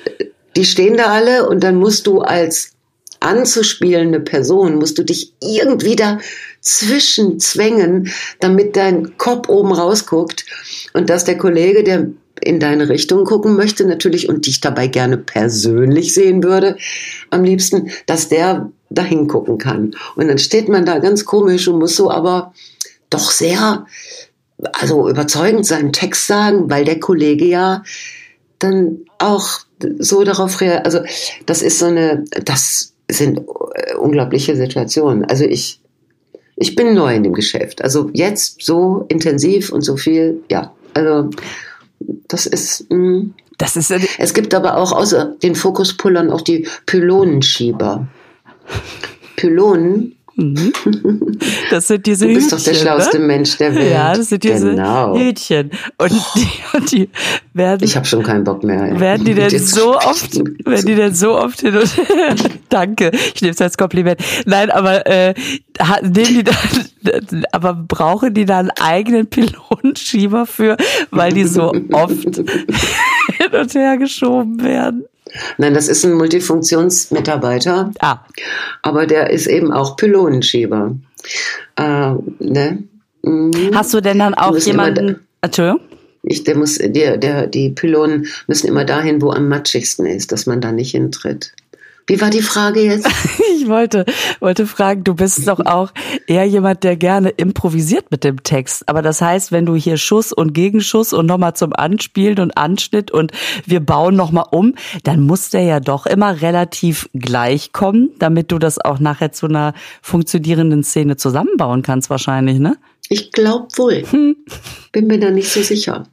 die 0.55 0.63
stehen 0.63 0.95
da 0.95 1.05
alle 1.05 1.49
und 1.49 1.63
dann 1.63 1.77
musst 1.77 2.05
du 2.05 2.21
als 2.21 2.73
anzuspielende 3.19 4.19
Person, 4.19 4.75
musst 4.75 4.99
du 4.99 5.03
dich 5.03 5.33
irgendwie 5.41 5.95
da 5.95 6.19
zwischenzwängen, 6.67 8.11
damit 8.39 8.75
dein 8.75 9.17
Kopf 9.17 9.49
oben 9.49 9.71
rausguckt 9.71 10.45
und 10.93 11.09
dass 11.09 11.23
der 11.25 11.37
Kollege, 11.37 11.83
der 11.83 12.07
in 12.41 12.59
deine 12.59 12.89
Richtung 12.89 13.25
gucken 13.25 13.55
möchte 13.55 13.85
natürlich 13.85 14.29
und 14.29 14.45
dich 14.45 14.61
dabei 14.61 14.87
gerne 14.87 15.17
persönlich 15.17 16.13
sehen 16.13 16.43
würde, 16.43 16.77
am 17.31 17.43
liebsten, 17.43 17.89
dass 18.05 18.29
der 18.29 18.71
dahin 18.89 19.27
gucken 19.27 19.57
kann. 19.57 19.95
Und 20.15 20.27
dann 20.27 20.37
steht 20.37 20.69
man 20.69 20.85
da 20.85 20.99
ganz 20.99 21.25
komisch 21.25 21.67
und 21.67 21.79
muss 21.79 21.95
so 21.95 22.11
aber 22.11 22.53
doch 23.09 23.31
sehr, 23.31 23.85
also 24.73 25.09
überzeugend 25.09 25.65
seinen 25.65 25.93
Text 25.93 26.27
sagen, 26.27 26.69
weil 26.69 26.85
der 26.85 26.99
Kollege 26.99 27.45
ja 27.45 27.83
dann 28.59 28.99
auch 29.19 29.59
so 29.99 30.23
darauf 30.23 30.61
reagiert. 30.61 30.85
Also 30.85 30.99
das 31.45 31.61
ist 31.61 31.79
so 31.79 31.85
eine, 31.87 32.23
das 32.43 32.93
sind 33.09 33.39
äh, 33.39 33.95
unglaubliche 33.95 34.55
Situationen. 34.55 35.25
Also 35.25 35.45
ich, 35.45 35.81
ich 36.57 36.75
bin 36.75 36.95
neu 36.95 37.15
in 37.15 37.23
dem 37.23 37.33
Geschäft. 37.33 37.83
Also 37.83 38.09
jetzt 38.13 38.63
so 38.63 39.05
intensiv 39.07 39.71
und 39.71 39.81
so 39.81 39.95
viel, 39.95 40.43
ja. 40.49 40.73
Also 40.93 41.29
das 42.27 42.45
ist. 42.47 42.91
Mh. 42.91 42.97
Mm. 42.97 43.33
Das 43.59 43.75
ist. 43.75 43.91
Es 44.19 44.35
gibt 44.35 44.53
aber 44.53 44.77
auch 44.77 44.91
außer 44.91 45.35
den 45.41 45.55
Fokuspullern 45.55 46.29
auch 46.29 46.41
die 46.41 46.67
Pylonenschieber. 46.85 48.07
Pylonen 49.35 50.15
Mhm. 50.37 50.71
Das 51.71 51.87
sind 51.87 52.05
diese 52.05 52.27
Du 52.27 52.33
bist 52.35 52.51
Hütchen, 52.51 52.57
doch 52.59 52.63
der 52.63 52.73
schlauste 52.75 53.19
ne? 53.19 53.25
Mensch 53.25 53.57
der 53.57 53.73
Welt. 53.73 53.91
Ja, 53.91 54.13
das 54.13 54.29
sind 54.29 54.43
diese 54.43 54.69
genau. 54.69 55.17
Hütchen. 55.17 55.71
Und 55.97 56.11
die, 56.11 56.77
und 56.77 56.91
die 56.91 57.09
werden. 57.53 57.83
Ich 57.83 57.95
habe 57.95 58.05
schon 58.05 58.21
keinen 58.21 58.43
Bock 58.43 58.63
mehr. 58.63 58.99
Werden 58.99 59.25
die 59.25 59.33
denn 59.33 59.49
so 59.57 59.95
oft, 59.97 60.35
werden 60.35 60.85
die 60.85 60.93
denn 60.93 61.15
so 61.15 61.39
oft 61.39 61.61
hin 61.61 61.75
und 61.75 61.91
Danke, 62.69 63.09
ich 63.33 63.41
nehme 63.41 63.53
es 63.53 63.61
als 63.61 63.77
Kompliment. 63.77 64.19
Nein, 64.45 64.69
aber 64.69 65.07
äh, 65.07 65.33
nehmen 66.03 66.13
die 66.13 66.43
dann, 66.43 67.45
aber 67.51 67.73
brauchen 67.73 68.35
die 68.35 68.45
da 68.45 68.59
einen 68.59 68.71
eigenen 68.71 69.27
Pilonenschieber 69.27 70.45
für, 70.45 70.77
weil 71.09 71.33
die 71.33 71.45
so 71.45 71.73
oft 71.93 72.35
hin 72.35 73.53
und 73.59 73.73
her 73.73 73.97
geschoben 73.97 74.61
werden. 74.63 75.05
Nein, 75.57 75.73
das 75.73 75.87
ist 75.87 76.05
ein 76.05 76.13
Multifunktionsmitarbeiter. 76.13 77.91
Ah. 77.99 78.19
Aber 78.81 79.05
der 79.05 79.29
ist 79.29 79.47
eben 79.47 79.71
auch 79.71 79.97
Pylonenschieber. 79.97 80.95
Äh, 81.75 82.13
ne? 82.39 82.83
Mhm. 83.21 83.71
Hast 83.73 83.93
du 83.93 84.01
denn 84.01 84.19
dann 84.19 84.33
auch 84.33 84.57
jemanden. 84.57 85.27
Entschuldigung? 85.41 85.81
Ich, 86.23 86.43
der 86.43 86.57
muss, 86.57 86.77
der, 86.77 87.17
der, 87.17 87.47
die 87.47 87.69
Pylonen 87.69 88.27
müssen 88.47 88.67
immer 88.67 88.83
dahin, 88.83 89.21
wo 89.21 89.31
am 89.31 89.47
matschigsten 89.47 90.05
ist, 90.05 90.31
dass 90.31 90.45
man 90.45 90.59
da 90.59 90.71
nicht 90.71 90.91
hintritt. 90.91 91.53
Wie 92.07 92.21
war 92.21 92.29
die 92.29 92.41
Frage 92.41 92.81
jetzt? 92.81 93.05
ich 93.57 93.67
wollte, 93.67 94.05
wollte 94.39 94.65
fragen, 94.65 95.03
du 95.03 95.13
bist 95.13 95.45
doch 95.45 95.59
auch 95.65 95.91
eher 96.25 96.45
jemand, 96.45 96.83
der 96.83 96.95
gerne 96.95 97.29
improvisiert 97.29 98.11
mit 98.11 98.23
dem 98.23 98.43
Text. 98.43 98.87
Aber 98.87 99.01
das 99.01 99.21
heißt, 99.21 99.51
wenn 99.51 99.65
du 99.65 99.75
hier 99.75 99.97
Schuss 99.97 100.31
und 100.31 100.53
Gegenschuss 100.53 101.11
und 101.11 101.25
nochmal 101.25 101.53
zum 101.55 101.73
Anspielen 101.73 102.39
und 102.39 102.57
Anschnitt 102.57 103.11
und 103.11 103.33
wir 103.65 103.81
bauen 103.81 104.15
nochmal 104.15 104.45
um, 104.51 104.75
dann 105.03 105.19
muss 105.19 105.49
der 105.49 105.63
ja 105.63 105.79
doch 105.81 106.05
immer 106.05 106.41
relativ 106.41 107.09
gleich 107.13 107.73
kommen, 107.73 108.11
damit 108.19 108.53
du 108.53 108.57
das 108.57 108.79
auch 108.79 108.99
nachher 108.99 109.33
zu 109.33 109.47
einer 109.47 109.73
funktionierenden 110.01 110.83
Szene 110.83 111.17
zusammenbauen 111.17 111.81
kannst 111.81 112.09
wahrscheinlich, 112.09 112.59
ne? 112.59 112.77
Ich 113.09 113.31
glaube 113.31 113.67
wohl. 113.75 114.03
Hm. 114.11 114.35
Bin 114.91 115.07
mir 115.07 115.19
da 115.19 115.29
nicht 115.31 115.51
so 115.51 115.61
sicher. 115.61 116.07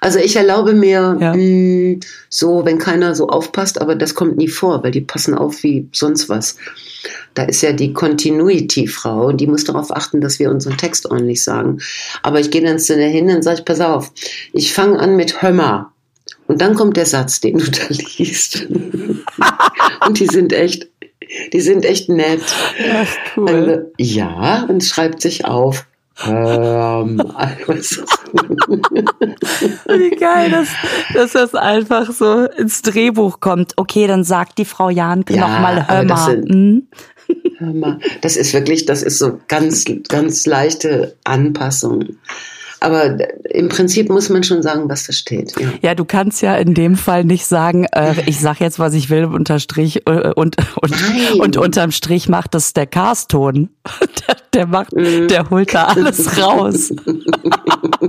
Also 0.00 0.18
ich 0.18 0.36
erlaube 0.36 0.72
mir 0.72 1.16
ja. 1.20 1.34
mh, 1.34 1.36
mm, 1.36 2.00
so, 2.28 2.64
wenn 2.64 2.78
keiner 2.78 3.14
so 3.14 3.28
aufpasst, 3.28 3.80
aber 3.80 3.96
das 3.96 4.14
kommt 4.14 4.36
nie 4.36 4.48
vor, 4.48 4.82
weil 4.82 4.90
die 4.90 5.00
passen 5.00 5.34
auf 5.34 5.62
wie 5.62 5.88
sonst 5.92 6.28
was. 6.28 6.56
Da 7.34 7.44
ist 7.44 7.62
ja 7.62 7.72
die 7.72 7.92
Continuity-Frau 7.92 9.26
und 9.28 9.40
die 9.40 9.46
muss 9.46 9.64
darauf 9.64 9.94
achten, 9.94 10.20
dass 10.20 10.38
wir 10.38 10.50
unseren 10.50 10.76
Text 10.76 11.10
ordentlich 11.10 11.42
sagen. 11.42 11.78
Aber 12.22 12.40
ich 12.40 12.50
gehe 12.50 12.62
dann 12.62 12.78
zu 12.78 12.96
der 12.96 13.08
hin 13.08 13.30
und 13.30 13.42
sage, 13.42 13.62
pass 13.62 13.80
auf, 13.80 14.12
ich 14.52 14.72
fange 14.72 14.98
an 14.98 15.16
mit 15.16 15.42
Hömmer. 15.42 15.92
Und 16.46 16.62
dann 16.62 16.74
kommt 16.74 16.96
der 16.96 17.06
Satz, 17.06 17.40
den 17.40 17.58
du 17.58 17.70
da 17.70 17.84
liest. 17.90 18.66
und 20.06 20.18
die 20.18 20.26
sind 20.26 20.52
echt, 20.52 20.88
die 21.52 21.60
sind 21.60 21.84
echt 21.84 22.08
nett. 22.08 22.42
Cool. 23.36 23.48
Also, 23.48 23.80
ja, 23.98 24.64
und 24.64 24.82
schreibt 24.82 25.20
sich 25.20 25.44
auf. 25.44 25.86
Ähm, 26.26 27.18
Wie 29.86 30.10
geil, 30.16 30.50
dass, 30.50 30.68
dass 31.14 31.32
das 31.32 31.54
einfach 31.54 32.10
so 32.10 32.46
ins 32.46 32.82
Drehbuch 32.82 33.38
kommt. 33.40 33.74
Okay, 33.76 34.06
dann 34.08 34.24
sagt 34.24 34.58
die 34.58 34.64
Frau 34.64 34.90
Janke 34.90 35.34
ja, 35.36 35.42
nochmal, 35.42 35.88
hör 35.88 36.02
mal. 36.02 36.06
Das, 36.06 36.26
sind, 36.26 36.48
hm? 36.48 36.88
hör 37.58 37.72
mal. 37.72 38.00
das 38.20 38.36
ist 38.36 38.52
wirklich, 38.52 38.84
das 38.86 39.02
ist 39.02 39.18
so 39.18 39.40
ganz, 39.46 39.84
ganz 40.08 40.44
leichte 40.46 41.16
Anpassung. 41.24 42.16
Aber 42.80 43.18
im 43.50 43.68
Prinzip 43.68 44.08
muss 44.08 44.28
man 44.28 44.42
schon 44.44 44.62
sagen, 44.62 44.88
was 44.88 45.04
da 45.04 45.12
steht. 45.12 45.54
Ja, 45.58 45.68
ja 45.82 45.94
du 45.94 46.04
kannst 46.04 46.42
ja 46.42 46.56
in 46.56 46.74
dem 46.74 46.96
Fall 46.96 47.24
nicht 47.24 47.46
sagen, 47.46 47.86
äh, 47.92 48.14
ich 48.26 48.40
sag 48.40 48.60
jetzt, 48.60 48.78
was 48.78 48.94
ich 48.94 49.10
will, 49.10 49.24
unterstrich 49.24 50.06
äh, 50.06 50.32
und, 50.34 50.56
und, 50.80 51.40
und 51.40 51.56
unterm 51.56 51.90
Strich 51.90 52.28
macht 52.28 52.54
das 52.54 52.72
der 52.72 52.86
Cast-Ton. 52.86 53.70
Der, 54.26 54.36
der 54.52 54.66
macht, 54.66 54.92
mhm. 54.94 55.28
der 55.28 55.48
holt 55.50 55.72
da 55.72 55.84
alles 55.84 56.40
raus. 56.40 56.92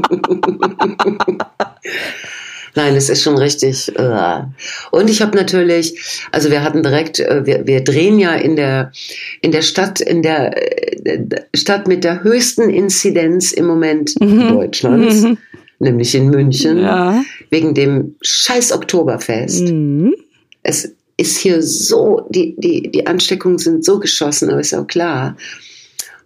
Nein, 2.75 2.95
es 2.95 3.09
ist 3.09 3.23
schon 3.23 3.37
richtig. 3.37 3.91
Uh. 3.97 4.43
Und 4.91 5.09
ich 5.09 5.21
habe 5.21 5.35
natürlich, 5.35 5.99
also 6.31 6.51
wir 6.51 6.63
hatten 6.63 6.83
direkt, 6.83 7.19
äh, 7.19 7.45
wir, 7.45 7.67
wir 7.67 7.83
drehen 7.83 8.19
ja 8.19 8.33
in 8.35 8.55
der 8.55 8.91
in 9.41 9.51
der 9.51 9.61
Stadt, 9.61 9.99
in 10.01 10.21
der 10.21 10.55
äh, 11.05 11.25
Stadt 11.55 11.87
mit 11.87 12.03
der 12.03 12.23
höchsten 12.23 12.69
Inzidenz 12.69 13.51
im 13.51 13.65
Moment 13.65 14.13
mhm. 14.19 14.49
Deutschlands, 14.49 15.23
mhm. 15.23 15.37
nämlich 15.79 16.13
in 16.15 16.29
München, 16.29 16.79
ja. 16.79 17.23
wegen 17.49 17.73
dem 17.73 18.15
Scheiß 18.21 18.71
Oktoberfest. 18.71 19.67
Mhm. 19.67 20.13
Es 20.63 20.93
ist 21.17 21.37
hier 21.37 21.61
so, 21.61 22.27
die, 22.29 22.55
die, 22.57 22.91
die 22.91 23.05
Ansteckungen 23.05 23.57
sind 23.57 23.83
so 23.83 23.99
geschossen, 23.99 24.49
aber 24.49 24.61
ist 24.61 24.73
auch 24.73 24.87
klar. 24.87 25.35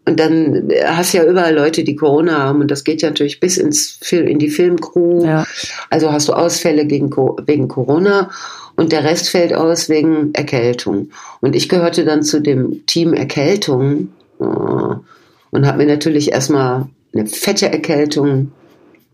Und 0.06 0.20
dann 0.20 0.70
hast 0.86 1.14
du 1.14 1.20
ja 1.20 1.26
überall 1.26 1.56
Leute, 1.56 1.84
die 1.84 1.96
Corona 1.96 2.40
haben 2.40 2.60
und 2.60 2.70
das 2.70 2.84
geht 2.84 3.02
ja 3.02 3.10
natürlich 3.10 3.40
bis 3.40 3.58
ins 3.58 3.98
Film, 4.02 4.28
in 4.28 4.38
die 4.38 4.50
Filmcrew. 4.50 5.26
Ja. 5.26 5.46
Also 5.90 6.12
hast 6.12 6.28
du 6.28 6.34
Ausfälle 6.34 6.86
gegen, 6.86 7.10
wegen 7.10 7.70
Corona 7.70 8.30
und 8.76 8.92
der 8.92 9.06
Rest 9.06 9.30
fällt 9.30 9.54
aus 9.54 9.88
wegen 9.88 10.34
Erkältung. 10.34 11.10
Und 11.40 11.56
ich 11.56 11.70
gehörte 11.70 12.04
dann 12.04 12.24
zu 12.24 12.42
dem 12.42 12.86
Team 12.86 13.14
Erkältung 13.14 14.10
äh, 14.40 14.44
und 14.44 15.68
habe 15.68 15.78
mir 15.78 15.88
natürlich 15.88 16.32
erstmal 16.32 16.88
eine 17.14 17.28
fette 17.28 17.72
Erkältung 17.72 18.52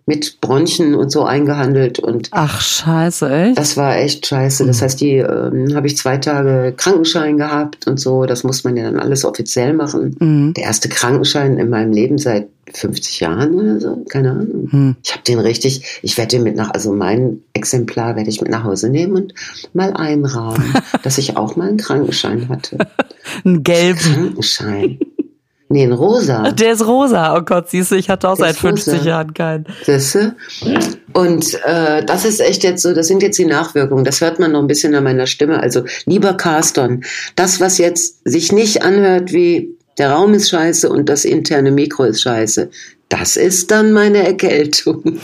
mit 0.05 0.41
Bronchen 0.41 0.95
und 0.95 1.11
so 1.11 1.23
eingehandelt 1.23 1.99
und 1.99 2.29
ach 2.31 2.61
scheiße 2.61 3.29
echt? 3.29 3.57
das 3.57 3.77
war 3.77 3.97
echt 3.97 4.25
scheiße. 4.25 4.65
Das 4.65 4.81
heißt 4.81 4.99
die 5.01 5.17
ähm, 5.17 5.75
habe 5.75 5.87
ich 5.87 5.97
zwei 5.97 6.17
Tage 6.17 6.73
Krankenschein 6.75 7.37
gehabt 7.37 7.87
und 7.87 7.99
so. 7.99 8.25
Das 8.25 8.43
muss 8.43 8.63
man 8.63 8.75
ja 8.75 8.83
dann 8.83 8.99
alles 8.99 9.25
offiziell 9.25 9.73
machen. 9.73 10.15
Mhm. 10.19 10.53
der 10.55 10.63
erste 10.63 10.89
Krankenschein 10.89 11.57
in 11.57 11.69
meinem 11.69 11.91
Leben 11.91 12.17
seit 12.17 12.47
50 12.73 13.19
Jahren 13.19 13.55
oder 13.55 13.79
so? 13.79 14.03
Keine 14.09 14.31
Ahnung. 14.31 14.69
Mhm. 14.71 14.95
ich 15.03 15.11
habe 15.11 15.23
den 15.23 15.39
richtig 15.39 15.99
ich 16.01 16.17
werde 16.17 16.37
den 16.37 16.43
mit 16.43 16.55
nach 16.55 16.71
also 16.71 16.91
mein 16.91 17.41
Exemplar 17.53 18.15
werde 18.15 18.29
ich 18.29 18.41
mit 18.41 18.51
nach 18.51 18.63
Hause 18.63 18.89
nehmen 18.89 19.15
und 19.15 19.33
mal 19.73 19.93
einrahmen 19.93 20.73
dass 21.03 21.17
ich 21.17 21.37
auch 21.37 21.55
mal 21.55 21.69
einen 21.69 21.77
Krankenschein 21.77 22.49
hatte. 22.49 22.77
Einen 23.43 23.63
gelben. 23.63 23.99
Krankenschein 23.99 24.99
Nee, 25.71 25.83
ein 25.83 25.91
rosa. 25.91 26.51
Der 26.51 26.73
ist 26.73 26.85
rosa. 26.85 27.37
Oh 27.37 27.41
Gott, 27.41 27.69
siehst 27.69 27.91
du, 27.91 27.95
ich 27.95 28.09
hatte 28.09 28.27
auch 28.27 28.35
Der 28.37 28.47
seit 28.47 28.55
50 28.55 28.93
rosa. 28.95 29.05
Jahren 29.05 29.33
keinen. 29.35 29.65
Siehst 29.85 30.15
du? 30.15 30.35
Und 31.13 31.59
äh, 31.63 32.03
das 32.03 32.25
ist 32.25 32.39
echt 32.41 32.63
jetzt 32.63 32.81
so, 32.81 32.93
das 32.93 33.07
sind 33.07 33.21
jetzt 33.21 33.37
die 33.37 33.45
Nachwirkungen. 33.45 34.03
Das 34.03 34.19
hört 34.19 34.39
man 34.39 34.51
noch 34.51 34.61
ein 34.61 34.67
bisschen 34.67 34.95
an 34.95 35.03
meiner 35.03 35.27
Stimme. 35.27 35.59
Also, 35.59 35.83
lieber 36.05 36.33
Carston, 36.33 37.03
das, 37.35 37.59
was 37.59 37.77
jetzt 37.77 38.21
sich 38.27 38.51
nicht 38.51 38.81
anhört 38.81 39.31
wie 39.31 39.77
der 39.99 40.11
Raum 40.11 40.33
ist 40.33 40.49
scheiße 40.49 40.89
und 40.89 41.07
das 41.07 41.23
interne 41.23 41.71
Mikro 41.71 42.05
ist 42.05 42.21
scheiße. 42.21 42.69
Das 43.09 43.37
ist 43.37 43.71
dann 43.71 43.91
meine 43.91 44.19
Erkältung. 44.19 45.01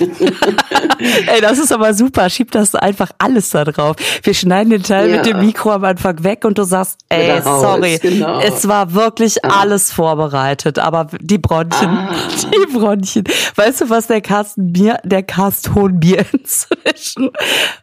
Ey, 1.27 1.39
das 1.39 1.59
ist 1.59 1.71
aber 1.71 1.93
super. 1.93 2.31
Schieb 2.31 2.49
das 2.49 2.73
einfach 2.73 3.11
alles 3.19 3.51
da 3.51 3.63
drauf. 3.63 3.95
Wir 4.23 4.33
schneiden 4.33 4.71
den 4.71 4.81
Teil 4.81 5.09
ja. 5.09 5.17
mit 5.17 5.27
dem 5.27 5.39
Mikro 5.39 5.71
am 5.71 5.83
Anfang 5.83 6.23
weg 6.23 6.45
und 6.45 6.57
du 6.57 6.63
sagst, 6.63 6.97
ey, 7.09 7.39
sorry, 7.43 7.99
genau. 8.01 8.39
es 8.39 8.67
war 8.67 8.95
wirklich 8.95 9.45
ah. 9.45 9.61
alles 9.61 9.91
vorbereitet, 9.91 10.79
aber 10.79 11.09
die 11.19 11.37
Bronchien, 11.37 11.89
ah. 11.89 12.09
die 12.51 12.73
Bronchien. 12.73 13.23
Weißt 13.55 13.81
du, 13.81 13.89
was 13.91 14.07
der 14.07 14.21
Carsten 14.21 14.73
Bier, 14.73 14.97
der 15.03 15.21
Carsten 15.21 15.99
Bier 15.99 16.25
inzwischen 16.31 17.29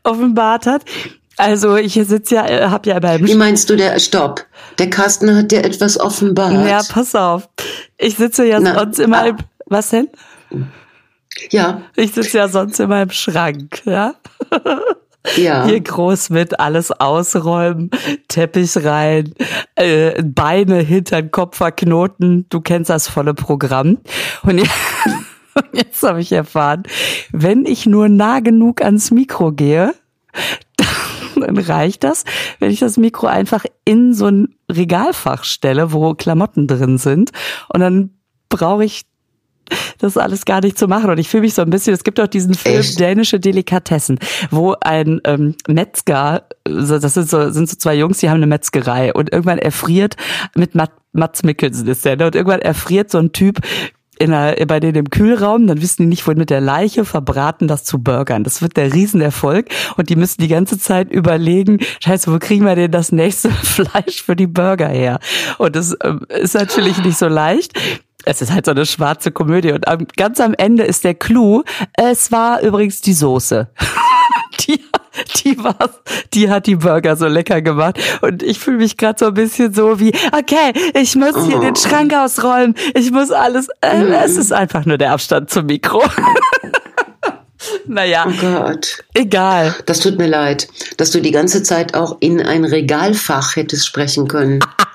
offenbart 0.03 0.67
hat? 0.67 0.83
Also 1.37 1.77
ich 1.77 1.95
sitze 1.95 2.35
ja, 2.35 2.47
äh, 2.47 2.67
hab 2.69 2.87
ja 2.87 2.99
beim. 2.99 3.27
Wie 3.27 3.35
meinst 3.35 3.71
du 3.71 3.77
der 3.77 3.99
Stopp? 3.99 4.45
Der 4.79 4.91
Carsten 4.91 5.35
hat 5.35 5.51
dir 5.51 5.65
etwas 5.65 5.99
offenbart. 5.99 6.69
Ja, 6.69 6.83
pass 6.89 7.15
auf. 7.15 7.49
Ich 7.99 8.17
sitze 8.17 8.45
ja 8.45 8.61
Na, 8.61 8.75
sonst 8.75 8.99
immer 8.99 9.25
ah. 9.25 9.37
Was 9.73 9.91
denn? 9.91 10.09
Ja. 11.51 11.83
Ich 11.97 12.13
sitze 12.13 12.39
ja 12.39 12.49
sonst 12.49 12.79
immer 12.79 13.03
im 13.03 13.11
Schrank, 13.11 13.83
ja? 13.85 14.15
Ja. 15.37 15.67
Hier 15.67 15.81
groß 15.81 16.31
mit 16.31 16.59
alles 16.59 16.91
ausräumen, 16.91 17.91
Teppich 18.29 18.77
rein, 18.85 19.33
äh, 19.77 20.21
Beine 20.23 20.81
hinter 20.81 21.23
den 21.23 21.31
Kopf 21.31 21.59
verknoten. 21.59 22.47
Du 22.49 22.61
kennst 22.61 22.91
das 22.91 23.09
volle 23.09 23.35
Programm. 23.35 23.99
Und 24.43 24.59
jetzt, 24.59 24.73
jetzt 25.73 26.03
habe 26.03 26.21
ich 26.21 26.33
erfahren, 26.33 26.83
wenn 27.31 27.67
ich 27.67 27.87
nur 27.87 28.09
nah 28.09 28.41
genug 28.41 28.83
ans 28.83 29.13
Mikro 29.13 29.53
gehe, 29.53 29.95
dann 31.37 31.59
reicht 31.59 32.05
das, 32.05 32.25
wenn 32.59 32.71
ich 32.71 32.81
das 32.81 32.97
Mikro 32.97 33.27
einfach 33.27 33.65
in 33.85 34.15
so 34.15 34.27
ein 34.27 34.55
Regalfach 34.71 35.45
stelle, 35.45 35.93
wo 35.93 36.15
Klamotten 36.15 36.67
drin 36.67 36.99
sind. 36.99 37.31
Und 37.73 37.81
dann 37.81 38.11
brauche 38.49 38.85
ich 38.85 39.03
das 39.99 40.17
alles 40.17 40.45
gar 40.45 40.61
nicht 40.61 40.79
zu 40.79 40.89
machen. 40.89 41.11
Und 41.11 41.19
ich 41.19 41.29
fühle 41.29 41.43
mich 41.43 41.55
so 41.55 41.63
ein 41.63 41.71
bisschen, 41.71 41.95
es 41.95 42.05
gibt 42.05 42.21
auch 42.21 42.27
diesen 42.27 42.55
Film 42.55 42.81
Echt? 42.81 42.99
Dänische 43.01 43.41
Delikatessen, 43.41 44.19
wo 44.51 44.75
ein 44.81 45.21
ähm, 45.25 45.55
Metzger, 45.69 46.45
das 46.65 47.15
sind 47.15 47.29
so, 47.29 47.51
sind 47.51 47.69
so 47.69 47.77
zwei 47.77 47.95
Jungs, 47.95 48.19
die 48.19 48.29
haben 48.29 48.37
eine 48.37 48.47
Metzgerei 48.47 49.13
und 49.13 49.33
irgendwann 49.33 49.59
erfriert, 49.59 50.17
mit 50.55 50.75
Matt, 50.75 50.93
Mats 51.13 51.43
Mikkelsen 51.43 51.87
ist 51.89 52.05
der, 52.05 52.17
ne? 52.17 52.27
und 52.27 52.35
irgendwann 52.35 52.61
erfriert 52.61 53.11
so 53.11 53.19
ein 53.19 53.33
Typ 53.33 53.59
in 54.23 54.31
der, 54.31 54.65
bei 54.67 54.81
denen 54.81 54.97
im 54.97 55.11
Kühlraum, 55.11 55.67
dann 55.67 55.83
wissen 55.83 56.03
die 56.03 56.09
nicht, 56.09 56.27
wohin 56.27 56.39
mit 56.39 56.51
der 56.51 56.61
Leiche, 56.61 57.05
verbraten 57.05 57.67
das 57.67 57.85
zu 57.85 57.99
Burgern. 57.99 58.45
Das 58.45 58.63
wird 58.63 58.77
der 58.77 58.93
Riesenerfolg 58.93 59.67
und 59.97 60.09
die 60.09 60.17
müssen 60.17 60.41
die 60.41 60.49
ganze 60.49 60.79
Zeit 60.79 61.11
überlegen, 61.11 61.79
scheiße, 62.01 62.33
wo 62.33 62.39
kriegen 62.39 62.65
wir 62.65 62.77
denn 62.77 62.93
das 62.93 63.13
nächste 63.13 63.51
Fleisch 63.63 64.23
für 64.23 64.37
die 64.37 64.47
Burger 64.47 64.89
her? 64.89 65.19
Und 65.59 65.75
das 65.75 65.93
äh, 65.93 66.15
ist 66.41 66.55
natürlich 66.55 67.03
nicht 67.05 67.19
so 67.19 67.29
leicht 67.29 67.73
es 68.25 68.41
ist 68.41 68.53
halt 68.53 68.67
so 68.67 68.71
eine 68.71 68.87
schwarze 68.87 69.33
Komödie 69.33 69.73
und 69.73 69.85
ganz 70.17 70.39
am 70.39 70.55
Ende 70.55 70.85
ist 70.85 71.03
der 71.03 71.15
Clou, 71.15 71.65
es 71.95 72.31
war 72.31 72.61
übrigens 72.61 73.01
die 73.01 73.15
Soße. 73.15 73.69
die, 74.61 74.81
die 75.45 75.63
war, 75.63 75.91
die 76.33 76.51
hat 76.51 76.67
die 76.67 76.77
Burger 76.77 77.17
so 77.17 77.27
lecker 77.27 77.63
gemacht 77.63 77.99
und 78.21 78.43
ich 78.43 78.59
fühle 78.59 78.79
mich 78.79 78.97
gerade 78.97 79.19
so 79.19 79.27
ein 79.27 79.35
bisschen 79.35 79.75
so 79.75 79.99
wie, 80.01 80.13
okay, 80.33 80.73
ich 80.95 81.17
muss 81.17 81.47
hier 81.47 81.61
den 81.61 81.77
Schrank 81.77 82.15
ausräumen, 82.15 82.75
ich 82.95 83.11
muss 83.11 83.31
alles, 83.31 83.69
äh, 83.81 84.05
es 84.25 84.37
ist 84.37 84.53
einfach 84.53 84.85
nur 84.85 84.99
der 84.99 85.13
Abstand 85.13 85.51
zum 85.51 85.67
Mikro. 85.67 86.03
naja. 87.87 88.27
Oh 88.29 88.33
Gott. 88.41 89.05
Egal. 89.15 89.75
Das 89.87 90.01
tut 90.01 90.19
mir 90.19 90.29
leid, 90.29 90.69
dass 90.97 91.11
du 91.11 91.21
die 91.21 91.31
ganze 91.31 91.63
Zeit 91.63 91.95
auch 91.95 92.17
in 92.21 92.41
ein 92.41 92.65
Regalfach 92.65 93.57
hättest 93.57 93.87
sprechen 93.87 94.29
können. 94.29 94.61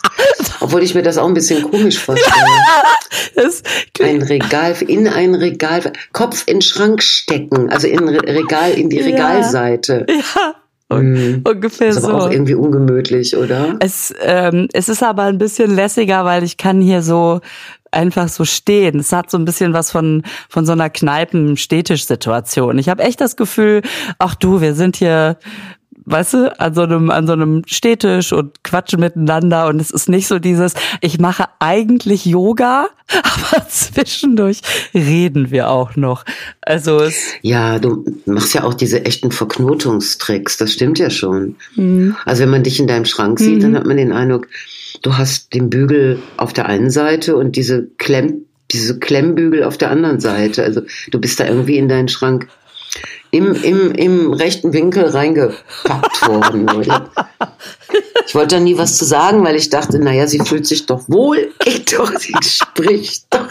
Obwohl 0.67 0.83
ich 0.83 0.93
mir 0.93 1.01
das 1.01 1.17
auch 1.17 1.27
ein 1.27 1.33
bisschen 1.33 1.63
komisch 1.63 1.97
vorstelle. 1.97 2.36
Ein 4.03 4.21
Regal, 4.21 4.75
in 4.88 5.07
ein 5.07 5.33
Regal, 5.36 5.93
Kopf 6.12 6.43
in 6.47 6.62
Schrank 6.62 7.01
stecken, 7.01 7.69
also 7.69 7.88
in 7.88 8.07
Re- 8.07 8.21
Regal, 8.36 8.71
in 8.71 8.89
die. 8.89 9.00
Regalseite. 9.00 10.05
ja, 10.09 10.55
Hm. 10.91 11.41
ungefähr 11.45 11.89
Ist 11.89 12.03
aber 12.03 12.15
auch 12.15 12.21
so. 12.27 12.31
irgendwie 12.31 12.55
ungemütlich, 12.55 13.36
oder? 13.36 13.75
Es, 13.81 14.13
ähm, 14.21 14.67
es 14.74 14.88
ist 14.89 15.03
aber 15.03 15.24
ein 15.24 15.38
bisschen 15.38 15.75
lässiger, 15.75 16.24
weil 16.25 16.43
ich 16.43 16.55
kann 16.57 16.79
hier 16.81 17.01
so 17.01 17.41
einfach 17.91 18.29
so 18.29 18.45
stehen. 18.45 19.00
Es 19.00 19.12
hat 19.12 19.29
so 19.29 19.38
ein 19.38 19.43
bisschen 19.45 19.74
was 19.74 19.91
von 19.91 20.24
von 20.50 20.65
so 20.65 20.71
einer 20.74 20.89
Kneipen-Städtisch-Situation. 20.89 22.77
Ich 22.79 22.89
habe 22.89 23.03
echt 23.03 23.19
das 23.21 23.36
Gefühl, 23.36 23.81
ach 24.19 24.36
du, 24.36 24.62
wir 24.62 24.74
sind 24.75 24.95
hier, 24.97 25.38
weißt 26.07 26.33
du, 26.35 26.59
an 26.59 26.73
so 26.73 26.81
einem 26.81 27.11
an 27.11 27.27
so 27.27 27.33
einem 27.33 27.63
Städtisch 27.67 28.31
und 28.31 28.63
quatschen 28.63 29.01
miteinander 29.01 29.67
und 29.67 29.79
es 29.81 29.91
ist 29.91 30.07
nicht 30.07 30.27
so 30.27 30.39
dieses, 30.39 30.73
ich 31.01 31.19
mache 31.19 31.45
eigentlich 31.59 32.25
Yoga, 32.25 32.87
aber 33.07 33.67
zwischendurch 33.67 34.61
reden 34.93 35.51
wir 35.51 35.69
auch 35.69 35.95
noch. 35.97 36.23
Also 36.61 36.99
es 36.99 37.33
Ja, 37.41 37.77
du 37.77 38.05
machst 38.25 38.53
ja 38.53 38.63
auch 38.63 38.73
diese 38.73 39.05
echten 39.05 39.31
Verknotungstricks, 39.31 40.57
das 40.57 40.71
stimmt 40.71 40.97
ja 40.97 41.09
schon. 41.09 41.55
Also 42.25 42.43
wenn 42.43 42.51
man 42.51 42.63
dich 42.63 42.79
in 42.79 42.87
deinem 42.87 43.05
Schrank 43.05 43.39
sieht, 43.39 43.61
dann 43.63 43.75
hat 43.75 43.85
man 43.85 43.97
den 43.97 44.13
Eindruck, 44.13 44.47
du 45.01 45.17
hast 45.17 45.53
den 45.53 45.69
Bügel 45.69 46.19
auf 46.37 46.53
der 46.53 46.67
einen 46.67 46.89
Seite 46.89 47.35
und 47.35 47.57
diese 47.57 47.87
Klemm, 47.97 48.45
diese 48.71 48.97
Klemmbügel 48.97 49.63
auf 49.63 49.77
der 49.77 49.91
anderen 49.91 50.21
Seite. 50.21 50.63
Also 50.63 50.81
du 51.11 51.19
bist 51.19 51.39
da 51.39 51.45
irgendwie 51.45 51.77
in 51.77 51.89
deinen 51.89 52.07
Schrank 52.07 52.47
im, 53.31 53.53
im, 53.63 53.91
im 53.91 54.34
rechten 54.34 54.74
Winkel 54.74 55.05
reingepackt 55.05 56.27
worden. 56.27 56.67
Ich 58.27 58.36
wollte 58.36 58.55
da 58.55 58.60
nie 58.62 58.77
was 58.77 58.98
zu 58.98 59.05
sagen, 59.05 59.46
weil 59.46 59.55
ich 59.55 59.69
dachte, 59.69 60.00
naja, 60.00 60.27
sie 60.27 60.39
fühlt 60.39 60.67
sich 60.67 60.86
doch 60.86 61.07
wohl, 61.07 61.50
geht 61.60 61.98
doch, 61.98 62.12
sie 62.19 62.34
spricht 62.41 63.25
doch. 63.29 63.48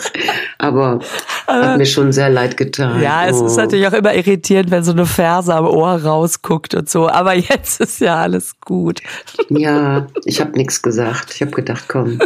Aber 0.58 0.98
hat 1.46 1.78
mir 1.78 1.86
schon 1.86 2.12
sehr 2.12 2.28
leid 2.28 2.58
getan. 2.58 3.00
Ja, 3.00 3.26
es 3.26 3.36
ist 3.40 3.54
Oh. 3.54 3.56
natürlich 3.56 3.86
auch 3.88 3.94
immer 3.94 4.12
irritierend, 4.14 4.70
wenn 4.70 4.84
so 4.84 4.92
eine 4.92 5.06
Ferse 5.06 5.54
am 5.54 5.64
Ohr 5.66 6.02
rausguckt 6.02 6.74
und 6.74 6.90
so. 6.90 7.08
Aber 7.08 7.32
jetzt 7.32 7.80
ist 7.80 8.00
ja 8.00 8.16
alles 8.16 8.60
gut. 8.60 9.00
Ja, 9.48 10.06
ich 10.26 10.40
habe 10.42 10.52
nichts 10.52 10.82
gesagt. 10.82 11.32
Ich 11.34 11.40
habe 11.40 11.52
gedacht, 11.52 11.84
komm, 11.88 12.18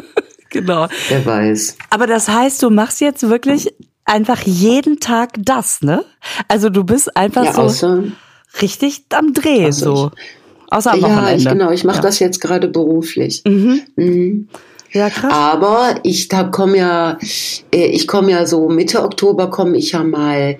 Genau. 0.51 0.89
wer 1.09 1.25
weiß. 1.25 1.77
Aber 1.91 2.09
das 2.09 2.29
heißt, 2.29 2.61
du 2.65 2.71
machst 2.71 3.01
jetzt 3.01 3.29
wirklich 3.29 3.73
einfach 4.11 4.41
jeden 4.43 5.01
Tag 5.01 5.31
das, 5.39 5.83
ne? 5.83 6.05
Also 6.49 6.69
du 6.69 6.85
bist 6.85 7.17
einfach 7.17 7.45
Ja, 7.45 7.69
so 7.69 8.05
richtig 8.61 9.05
am 9.11 9.33
Dreh, 9.33 9.69
Außer 9.69 9.85
so. 9.85 10.11
Außer 10.71 10.93
am 10.93 11.01
ja, 11.01 11.07
Wochenende. 11.07 11.37
ich, 11.37 11.49
genau, 11.49 11.71
ich 11.71 11.85
mache 11.85 11.97
ja. 11.97 12.03
das 12.03 12.19
jetzt 12.19 12.41
gerade 12.41 12.69
beruflich. 12.69 13.43
Mhm. 13.47 14.49
Ja, 14.93 15.09
krass. 15.09 15.33
Aber 15.33 15.95
ich 16.03 16.29
da 16.29 16.45
komme 16.45 16.79
ja, 16.79 17.19
äh, 17.73 17.87
ich 17.87 18.07
komme 18.07 18.33
ja 18.33 18.47
so 18.47 18.69
Mitte 18.69 19.03
Oktober 19.03 19.49
komme 19.51 19.77
ich 19.77 19.93
ja 19.93 20.03
mal 20.03 20.57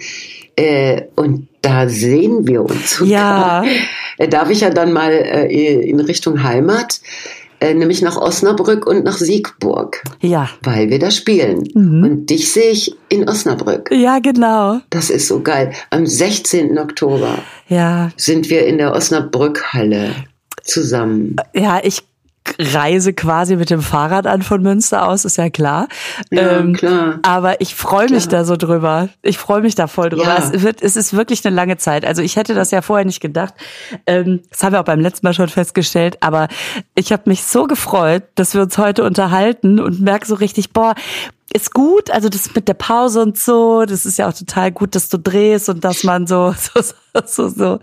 äh, 0.57 1.03
und 1.17 1.49
da 1.63 1.89
sehen 1.89 2.47
wir 2.47 2.63
uns. 2.63 3.03
Ja. 3.05 3.65
Äh, 4.19 4.29
Darf 4.29 4.51
ich 4.51 4.61
ja 4.61 4.69
dann 4.69 4.93
mal 4.93 5.13
äh, 5.13 5.81
in 5.81 5.99
Richtung 5.99 6.43
Heimat, 6.43 7.01
äh, 7.61 7.75
nämlich 7.75 8.03
nach 8.03 8.17
Osnabrück 8.17 8.87
und 8.87 9.05
nach 9.05 9.19
Siegburg, 9.19 10.03
Ja. 10.21 10.49
weil 10.63 10.91
wir 10.91 10.99
da 10.99 11.11
spielen. 11.11 11.69
Mhm. 11.75 12.03
Und 12.03 12.27
dich 12.31 12.53
sehe 12.53 12.71
ich 12.71 12.95
in 13.09 13.29
Osnabrück. 13.29 13.91
Ja, 13.93 14.19
genau. 14.19 14.81
Das 14.91 15.11
ist 15.11 15.29
so 15.29 15.41
geil. 15.41 15.73
Am 15.91 16.07
16. 16.07 16.79
Oktober 16.79 17.39
Ja. 17.69 18.11
sind 18.17 18.51
wir 18.51 18.67
in 18.67 18.79
der 18.79 18.93
Osnabrück-Halle 18.95 20.15
zusammen. 20.65 21.37
Ja, 21.55 21.81
ich 21.83 22.03
reise 22.59 23.13
quasi 23.13 23.57
mit 23.57 23.71
dem 23.71 23.83
Fahrrad 23.83 24.27
an 24.27 24.43
von 24.43 24.63
Münster 24.63 25.07
aus, 25.07 25.25
ist 25.25 25.37
ja 25.37 25.51
klar. 25.51 25.89
Ähm, 26.31 26.73
Ja, 26.73 26.79
klar. 26.79 27.19
Aber 27.23 27.61
ich 27.61 27.75
freue 27.75 28.11
mich 28.11 28.29
da 28.29 28.45
so 28.45 28.57
drüber. 28.57 29.09
Ich 29.23 29.39
freue 29.39 29.61
mich 29.61 29.75
da 29.75 29.87
voll 29.87 30.11
drüber. 30.11 30.25
Ja. 30.25 30.39
Es, 30.39 30.63
wird, 30.63 30.83
es 30.83 30.97
ist 30.97 31.17
wirklich 31.17 31.45
eine 31.45 31.55
lange 31.55 31.77
Zeit. 31.77 32.05
Also 32.05 32.23
ich 32.23 32.37
hätte 32.37 32.55
das 32.55 32.71
ja 32.71 32.83
vorher 32.83 33.05
nicht 33.05 33.21
gedacht. 33.21 33.55
Ähm, 34.07 34.41
das 34.51 34.63
haben 34.63 34.73
wir 34.73 34.81
auch 34.81 34.85
beim 34.85 35.01
letzten 35.01 35.27
Mal 35.27 35.35
schon 35.35 35.49
festgestellt. 35.49 36.19
Aber 36.21 36.49
ich 36.95 37.13
habe 37.13 37.23
mich 37.27 37.45
so 37.45 37.65
gefreut, 37.65 38.23
dass 38.35 38.55
wir 38.55 38.63
uns 38.63 38.79
heute 38.79 39.05
unterhalten 39.05 39.81
und 39.81 40.01
merke 40.01 40.27
so 40.27 40.35
richtig, 40.35 40.73
boah, 40.73 40.95
ist 41.53 41.75
gut, 41.75 42.11
also 42.11 42.29
das 42.29 42.55
mit 42.55 42.69
der 42.69 42.75
Pause 42.75 43.23
und 43.23 43.39
so, 43.39 43.85
das 43.85 44.07
ist 44.07 44.19
ja 44.19 44.29
auch 44.29 44.33
total 44.33 44.71
gut, 44.71 44.95
dass 44.95 45.09
du 45.09 45.19
drehst 45.19 45.69
und 45.69 45.85
dass 45.85 46.05
man 46.05 46.27
so 46.27 46.55
so 46.75 46.81
so 47.27 47.49
so, 47.49 47.81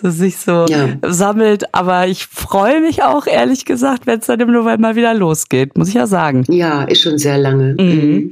so 0.00 0.10
sich 0.10 0.36
so 0.36 0.66
Ja. 0.68 0.90
sammelt. 1.04 1.74
Aber 1.74 2.06
ich 2.06 2.26
freue 2.26 2.80
mich 2.80 3.02
auch 3.02 3.26
ehrlich 3.26 3.64
gesagt, 3.64 4.06
wenn 4.06 4.20
es 4.20 4.26
dann 4.26 4.38
im 4.38 4.52
November 4.52 4.94
wieder 4.94 5.14
losgeht, 5.14 5.76
muss 5.76 5.88
ich 5.88 5.94
ja 5.94 6.06
sagen. 6.06 6.44
Ja, 6.48 6.84
ist 6.84 7.02
schon 7.02 7.18
sehr 7.18 7.38
lange. 7.38 7.74
Mhm. 7.76 8.30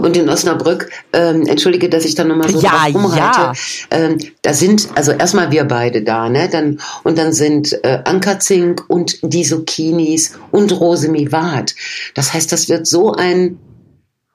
Und 0.00 0.16
in 0.16 0.28
Osnabrück, 0.30 0.88
ähm, 1.12 1.42
entschuldige, 1.46 1.90
dass 1.90 2.06
ich 2.06 2.14
da 2.14 2.24
nochmal 2.24 2.48
so 2.48 2.60
Ja, 2.60 2.84
rumreite. 2.86 3.18
ja. 3.18 3.52
Ähm, 3.90 4.16
da 4.40 4.54
sind, 4.54 4.88
also 4.94 5.12
erstmal 5.12 5.50
wir 5.50 5.64
beide 5.64 6.02
da, 6.02 6.30
ne? 6.30 6.48
Dann, 6.50 6.80
und 7.04 7.18
dann 7.18 7.34
sind 7.34 7.72
äh, 7.84 7.98
Anka 8.04 8.38
Zink 8.40 8.84
und 8.88 9.18
die 9.22 9.42
Zucchinis 9.42 10.38
und 10.50 10.72
Rose 10.80 11.10
Mivat. 11.10 11.74
Das 12.14 12.32
heißt, 12.32 12.50
das 12.52 12.70
wird 12.70 12.86
so 12.86 13.12
ein 13.12 13.58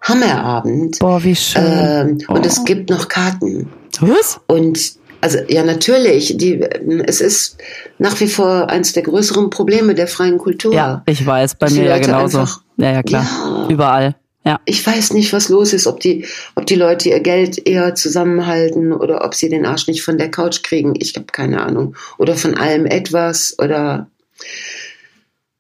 Hammerabend. 0.04 1.00
Boah, 1.00 1.24
wie 1.24 1.36
schön. 1.36 1.64
Ähm, 1.66 2.18
Und 2.28 2.40
Oh. 2.40 2.44
es 2.48 2.64
gibt 2.66 2.90
noch 2.90 3.08
Karten. 3.08 3.70
Was? 4.00 4.40
Und 4.48 4.94
also 5.22 5.38
ja, 5.48 5.64
natürlich, 5.64 6.36
die, 6.38 6.60
es 7.06 7.22
ist 7.22 7.58
nach 7.98 8.20
wie 8.20 8.28
vor 8.28 8.70
eins 8.70 8.92
der 8.94 9.04
größeren 9.04 9.50
Probleme 9.50 9.96
der 9.96 10.08
freien 10.08 10.38
Kultur. 10.38 10.74
Ja, 10.74 11.02
ich 11.06 11.26
weiß, 11.26 11.56
bei 11.56 11.70
mir 11.70 11.86
ja 11.86 11.98
genauso. 12.00 12.40
einfach- 12.40 12.62
ja, 12.78 12.92
ja, 12.92 13.04
klar. 13.04 13.24
Ja. 13.24 13.68
Überall. 13.70 14.16
Ja. 14.46 14.60
Ich 14.66 14.86
weiß 14.86 15.14
nicht, 15.14 15.32
was 15.32 15.48
los 15.48 15.72
ist, 15.72 15.88
ob 15.88 16.02
die, 16.02 16.26
ob 16.56 16.66
die 16.66 16.76
Leute 16.76 17.08
ihr 17.08 17.22
Geld 17.22 17.66
eher 17.66 17.96
zusammenhalten 17.96 18.92
oder 18.92 19.24
ob 19.24 19.34
sie 19.36 19.48
den 19.48 19.66
Arsch 19.66 19.88
nicht 19.88 20.04
von 20.04 20.18
der 20.18 20.30
Couch 20.30 20.64
kriegen. 20.64 20.96
Ich 21.00 21.16
habe 21.16 21.28
keine 21.32 21.62
Ahnung. 21.66 21.96
Oder 22.18 22.36
von 22.36 22.56
allem 22.58 22.86
etwas 22.86 23.56
oder. 23.58 24.08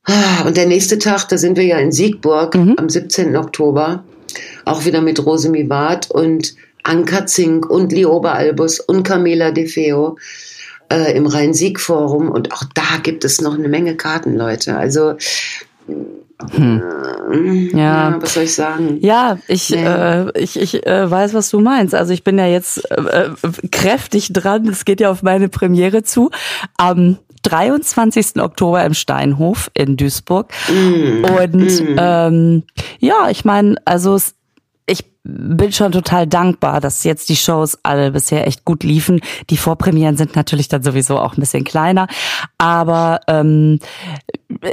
Ah, 0.06 0.44
Und 0.46 0.58
der 0.58 0.66
nächste 0.66 1.00
Tag, 1.00 1.30
da 1.30 1.38
sind 1.38 1.56
wir 1.56 1.64
ja 1.64 1.78
in 1.78 1.94
Siegburg 1.94 2.56
Mhm. 2.56 2.76
am 2.78 2.90
17. 2.90 3.38
Oktober. 3.38 4.04
Auch 4.65 4.86
wieder 4.86 5.02
mit 5.02 5.26
Rose 5.26 5.49
Mivat 5.49 6.10
und 6.12 6.56
Anka 6.84 7.26
Zink 7.26 7.69
und 7.69 7.91
Lioba 7.91 8.34
Albus 8.34 8.80
und 8.80 9.04
Camila 9.04 9.52
De 9.52 9.67
Feo 9.67 10.17
äh, 10.91 11.15
im 11.15 11.26
Rhein-Sieg-Forum. 11.28 12.30
Und 12.30 12.52
auch 12.54 12.63
da 12.73 12.97
gibt 13.02 13.23
es 13.26 13.41
noch 13.41 13.54
eine 13.58 13.69
Menge 13.69 13.95
Karten, 13.95 14.36
Leute. 14.36 14.76
Also, 14.78 15.12
äh, 15.88 17.78
Ja. 17.78 18.17
was 18.21 18.34
soll 18.34 18.43
ich 18.43 18.54
sagen? 18.54 18.97
Ja, 19.02 19.38
ich, 19.47 19.69
Nee. 19.69 19.84
äh, 19.86 20.32
ich, 20.38 20.60
ich 20.60 20.86
äh, 20.86 21.10
weiß, 21.10 21.34
was 21.34 21.49
du 21.49 21.60
meinst. 21.60 21.95
Also 21.95 22.12
ich 22.13 22.23
bin 22.23 22.38
ja 22.38 22.47
jetzt 22.47 22.80
äh, 22.91 23.02
äh, 23.02 23.30
kräftig 23.71 24.34
dran. 24.34 24.67
Es 24.67 24.86
geht 24.86 24.99
ja 24.99 25.10
auf 25.10 25.23
meine 25.23 25.49
Premiere 25.49 26.04
zu. 26.04 26.32
Am 26.78 27.17
23. 27.43 28.41
Oktober 28.41 28.84
im 28.86 28.93
Steinhof 28.93 29.69
in 29.73 29.97
Duisburg. 29.97 30.52
Und 30.69 31.84
ähm, 31.97 32.63
ja, 32.99 33.30
ich 33.30 33.43
meine, 33.45 33.76
also 33.86 34.15
es, 34.15 34.34
ich 34.86 35.06
bin 35.24 35.72
schon 35.72 35.93
total 35.93 36.28
dankbar, 36.28 36.82
dass 36.82 37.06
jetzt 37.06 37.30
die 37.30 37.38
Shows 37.38 37.80
alle 37.84 38.12
bisher 38.12 38.46
echt 38.46 38.65
gut 38.65 38.84
liefen. 38.84 39.22
Die 39.50 39.58
Vorpremieren 39.58 40.17
sind 40.17 40.36
natürlich 40.36 40.67
dann 40.67 40.84
sowieso 40.84 41.17
auch 41.17 41.38
ein 41.38 41.39
bisschen 41.39 41.63
kleiner, 41.63 42.08
aber 42.58 43.22
ähm, 43.28 43.80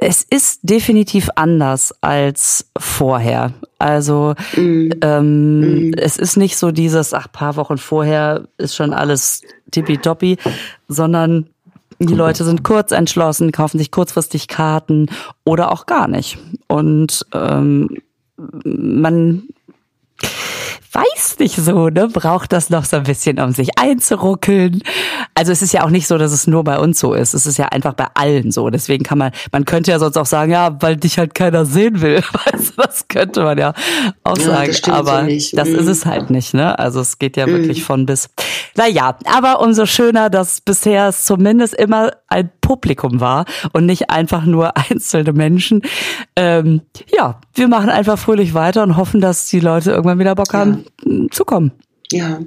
es 0.01 0.23
ist 0.23 0.61
definitiv 0.63 1.31
anders 1.37 1.95
als 2.01 2.69
vorher. 2.77 3.53
Also 3.79 4.35
ähm, 4.59 5.93
es 5.97 6.17
ist 6.17 6.37
nicht 6.37 6.57
so 6.57 6.73
dieses, 6.73 7.15
ach, 7.15 7.31
paar 7.31 7.55
Wochen 7.57 7.79
vorher 7.79 8.49
ist 8.59 8.75
schon 8.75 8.93
alles 8.93 9.43
tippitoppi, 9.71 10.37
sondern 10.89 11.47
die 12.01 12.15
Leute 12.15 12.45
sind 12.45 12.65
kurz 12.65 12.93
entschlossen, 12.93 13.53
kaufen 13.53 13.79
sich 13.79 13.91
kurzfristig 13.91 14.49
Karten 14.49 15.07
oder 15.45 15.71
auch 15.71 15.87
gar 15.87 16.09
nicht. 16.09 16.39
Und 16.67 17.27
ähm, 17.35 17.99
man 18.65 19.43
weiß 20.93 21.39
nicht 21.39 21.57
so, 21.57 21.89
ne? 21.89 22.09
Braucht 22.09 22.53
das 22.53 22.71
noch 22.71 22.85
so 22.85 22.97
ein 22.97 23.05
bisschen, 23.05 23.39
um 23.39 23.53
sich 23.53 23.79
einzuruckeln. 23.79 24.83
Also 25.35 25.53
es 25.53 25.63
ist 25.63 25.73
ja 25.73 25.85
auch 25.85 25.91
nicht 25.91 26.07
so, 26.07 26.19
dass 26.19 26.33
es 26.33 26.47
nur 26.47 26.65
bei 26.65 26.79
uns 26.79 26.99
so 26.99 27.15
ist. 27.15 27.33
Es 27.35 27.47
ist 27.47 27.59
ja 27.59 27.67
einfach 27.67 27.95
bei 27.95 28.07
allen 28.15 28.51
so. 28.51 28.69
Deswegen 28.71 29.05
kann 29.05 29.19
man, 29.19 29.31
man 29.53 29.65
könnte 29.65 29.91
ja 29.91 29.99
sonst 29.99 30.17
auch 30.17 30.27
sagen, 30.27 30.53
ja, 30.53 30.77
weil 30.81 30.97
dich 30.97 31.19
halt 31.19 31.35
keiner 31.35 31.65
sehen 31.65 32.01
will. 32.01 32.23
Weißt 32.33 32.71
du, 32.77 32.83
das 32.83 33.07
könnte 33.09 33.43
man 33.43 33.59
ja 33.59 33.73
auch 34.25 34.37
Ja, 34.39 34.45
sagen. 34.45 34.67
das 34.69 34.79
so 34.85 34.93
aber 34.93 35.23
nicht. 35.23 35.57
das 35.57 35.69
Mhm. 35.69 35.75
ist 35.77 35.87
es 35.87 36.07
halt 36.07 36.31
nicht, 36.31 36.55
ne? 36.55 36.79
Also 36.79 37.01
es 37.01 37.19
geht 37.19 37.37
ja 37.37 37.47
wirklich 37.47 37.85
von 37.85 38.07
bis. 38.07 38.29
Naja, 38.77 39.17
aber 39.27 39.61
umso 39.61 39.87
schöner, 39.87 40.31
dass 40.31 40.61
bisher 40.61 41.09
es 41.09 41.25
zumindest 41.25 41.75
immer 41.75 42.11
ein 42.29 42.51
Publikum 42.61 43.21
war 43.21 43.45
und 43.73 43.87
nicht 43.87 44.11
einfach 44.11 44.45
nur 44.45 44.77
einzelne 44.91 45.33
Menschen. 45.33 45.83
Ähm, 46.37 46.81
ja, 47.15 47.41
wir 47.55 47.69
machen 47.69 47.89
einfach 47.91 48.19
fröhlich 48.19 48.55
weiter 48.55 48.83
und 48.83 48.97
hoffen, 48.97 49.21
dass 49.21 49.47
die 49.47 49.61
Leute 49.61 49.91
irgendwann 49.93 50.19
wieder 50.19 50.35
Bock 50.35 50.53
haben, 50.55 50.80
kommen. 51.45 51.73
Ja. 52.13 52.41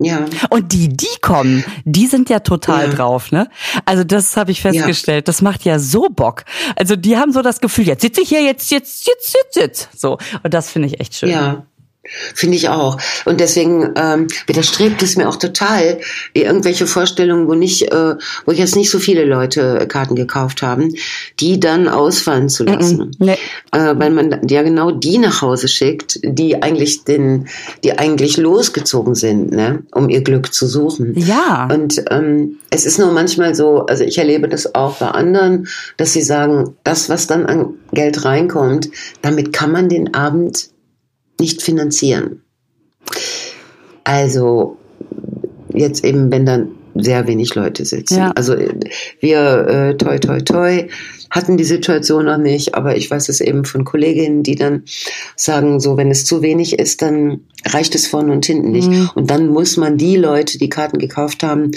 Ja. 0.00 0.26
Und 0.50 0.72
die, 0.72 0.88
die 0.88 1.06
kommen, 1.20 1.64
die 1.84 2.06
sind 2.06 2.30
ja 2.30 2.38
total 2.38 2.86
ja. 2.88 2.94
drauf, 2.94 3.32
ne? 3.32 3.48
Also 3.84 4.04
das 4.04 4.36
habe 4.36 4.52
ich 4.52 4.60
festgestellt. 4.60 5.26
Ja. 5.26 5.32
Das 5.32 5.42
macht 5.42 5.64
ja 5.64 5.80
so 5.80 6.06
Bock. 6.08 6.44
Also 6.76 6.94
die 6.94 7.16
haben 7.16 7.32
so 7.32 7.42
das 7.42 7.60
Gefühl, 7.60 7.88
jetzt 7.88 8.02
sitze 8.02 8.20
ich 8.20 8.28
hier, 8.28 8.42
jetzt, 8.42 8.70
jetzt, 8.70 9.08
jetzt, 9.08 9.34
jetzt, 9.34 9.56
jetzt. 9.56 10.00
So. 10.00 10.18
Und 10.44 10.54
das 10.54 10.70
finde 10.70 10.86
ich 10.86 11.00
echt 11.00 11.16
schön. 11.16 11.30
Ja. 11.30 11.66
Finde 12.34 12.56
ich 12.56 12.68
auch. 12.68 12.98
Und 13.24 13.40
deswegen 13.40 13.90
ähm, 13.96 14.28
widerstrebt 14.46 15.02
es 15.02 15.16
mir 15.16 15.28
auch 15.28 15.36
total, 15.36 16.00
irgendwelche 16.32 16.86
Vorstellungen, 16.86 17.48
wo 17.48 17.54
nicht, 17.54 17.92
äh, 17.92 18.14
wo 18.46 18.52
jetzt 18.52 18.76
nicht 18.76 18.90
so 18.90 18.98
viele 18.98 19.24
Leute 19.24 19.86
Karten 19.88 20.14
gekauft 20.14 20.62
haben, 20.62 20.94
die 21.40 21.60
dann 21.60 21.88
ausfallen 21.88 22.48
zu 22.48 22.64
lassen. 22.64 22.96
Mm 22.96 23.02
-mm, 23.02 23.14
nee. 23.18 23.38
äh, 23.72 23.94
weil 23.98 24.10
man 24.10 24.48
ja 24.48 24.62
genau 24.62 24.90
die 24.90 25.18
nach 25.18 25.42
Hause 25.42 25.68
schickt, 25.68 26.20
die 26.22 26.62
eigentlich 26.62 27.04
den, 27.04 27.48
die 27.84 27.98
eigentlich 27.98 28.36
losgezogen 28.36 29.14
sind, 29.14 29.52
ne, 29.52 29.82
um 29.92 30.08
ihr 30.08 30.22
Glück 30.22 30.52
zu 30.52 30.66
suchen. 30.66 31.14
Ja. 31.16 31.68
Und 31.72 32.02
ähm, 32.10 32.58
es 32.70 32.86
ist 32.86 32.98
nur 32.98 33.12
manchmal 33.12 33.54
so, 33.54 33.86
also 33.86 34.04
ich 34.04 34.18
erlebe 34.18 34.48
das 34.48 34.74
auch 34.74 34.96
bei 34.96 35.08
anderen, 35.08 35.68
dass 35.96 36.12
sie 36.12 36.22
sagen, 36.22 36.74
das, 36.84 37.08
was 37.08 37.26
dann 37.26 37.46
an 37.46 37.74
Geld 37.92 38.24
reinkommt, 38.24 38.90
damit 39.22 39.52
kann 39.52 39.72
man 39.72 39.88
den 39.88 40.14
Abend 40.14 40.70
nicht 41.40 41.62
finanzieren. 41.62 42.42
Also 44.04 44.76
jetzt 45.72 46.04
eben, 46.04 46.30
wenn 46.32 46.46
dann 46.46 46.70
sehr 46.94 47.26
wenig 47.26 47.54
Leute 47.54 47.84
sitzen. 47.84 48.18
Ja. 48.18 48.32
Also 48.32 48.56
wir, 49.20 49.66
äh, 49.68 49.96
toi, 49.96 50.18
toi, 50.18 50.40
toi, 50.40 50.88
hatten 51.30 51.56
die 51.56 51.64
Situation 51.64 52.24
noch 52.24 52.38
nicht, 52.38 52.74
aber 52.74 52.96
ich 52.96 53.10
weiß 53.10 53.28
es 53.28 53.40
eben 53.40 53.64
von 53.64 53.84
Kolleginnen, 53.84 54.42
die 54.42 54.54
dann 54.54 54.84
sagen, 55.36 55.78
so 55.78 55.96
wenn 55.96 56.10
es 56.10 56.24
zu 56.24 56.42
wenig 56.42 56.78
ist, 56.78 57.02
dann 57.02 57.40
reicht 57.66 57.94
es 57.94 58.06
vorne 58.06 58.32
und 58.32 58.46
hinten 58.46 58.70
nicht. 58.70 58.88
Mhm. 58.88 59.10
Und 59.14 59.30
dann 59.30 59.48
muss 59.48 59.76
man 59.76 59.98
die 59.98 60.16
Leute, 60.16 60.58
die 60.58 60.70
Karten 60.70 60.98
gekauft 60.98 61.42
haben, 61.42 61.70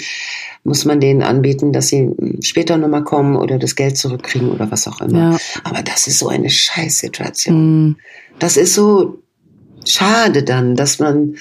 muss 0.64 0.84
man 0.84 1.00
denen 1.00 1.22
anbieten, 1.22 1.72
dass 1.72 1.88
sie 1.88 2.10
später 2.40 2.78
nochmal 2.78 3.04
kommen 3.04 3.36
oder 3.36 3.58
das 3.58 3.76
Geld 3.76 3.98
zurückkriegen 3.98 4.50
oder 4.50 4.70
was 4.70 4.88
auch 4.88 5.00
immer. 5.00 5.32
Ja. 5.32 5.38
Aber 5.64 5.82
das 5.82 6.06
ist 6.06 6.18
so 6.18 6.28
eine 6.28 6.48
Scheißsituation. 6.48 7.86
Mhm. 7.86 7.96
Das 8.38 8.56
ist 8.56 8.74
so 8.74 9.18
schade 9.86 10.42
dann, 10.42 10.76
dass 10.76 10.98
man, 10.98 11.36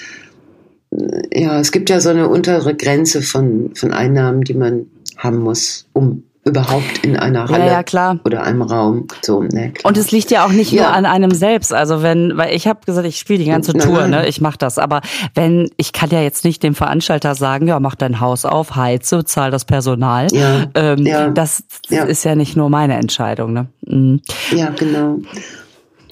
ja, 1.34 1.60
es 1.60 1.72
gibt 1.72 1.90
ja 1.90 2.00
so 2.00 2.10
eine 2.10 2.28
untere 2.28 2.76
Grenze 2.76 3.22
von, 3.22 3.72
von 3.76 3.94
Einnahmen, 3.94 4.44
die 4.44 4.54
man 4.54 4.88
haben 5.18 5.40
muss, 5.40 5.88
um 5.94 6.24
überhaupt 6.44 7.04
in 7.04 7.18
einer 7.18 7.48
Halle 7.48 7.68
ja, 7.68 7.84
ja, 7.88 8.20
oder 8.26 8.42
einem 8.42 8.64
Raum 8.64 9.06
so 9.22 9.44
ne, 9.44 9.74
und 9.84 9.96
es 9.96 10.12
liegt 10.12 10.32
ja 10.32 10.44
auch 10.44 10.52
nicht 10.52 10.72
ja. 10.72 10.84
nur 10.84 10.94
an 10.94 11.06
einem 11.06 11.30
selbst 11.30 11.72
also 11.72 12.02
wenn 12.02 12.36
weil 12.36 12.56
ich 12.56 12.66
habe 12.66 12.80
gesagt 12.84 13.06
ich 13.06 13.20
spiele 13.20 13.38
die 13.38 13.50
ganze 13.50 13.78
nein, 13.78 13.88
Tour 13.88 14.02
nein. 14.02 14.10
ne 14.10 14.28
ich 14.28 14.42
mache 14.42 14.58
das 14.58 14.80
aber 14.80 15.02
wenn 15.36 15.70
ich 15.78 15.94
kann 15.94 16.10
ja 16.10 16.22
jetzt 16.22 16.44
nicht 16.44 16.64
dem 16.64 16.74
Veranstalter 16.74 17.36
sagen 17.36 17.68
ja 17.68 17.80
mach 17.80 17.94
dein 17.94 18.20
Haus 18.20 18.46
auf 18.46 18.76
heize 18.76 19.24
zahl 19.24 19.52
das 19.52 19.66
Personal 19.66 20.30
ja. 20.34 20.66
Ähm, 20.74 21.06
ja. 21.06 21.30
das 21.30 21.64
ist 21.90 22.26
ja 22.26 22.34
nicht 22.34 22.58
nur 22.58 22.72
meine 22.72 22.96
Entscheidung 22.96 23.54
ne 23.54 23.68
mhm. 23.86 24.22
ja 24.52 24.72
genau 24.72 25.20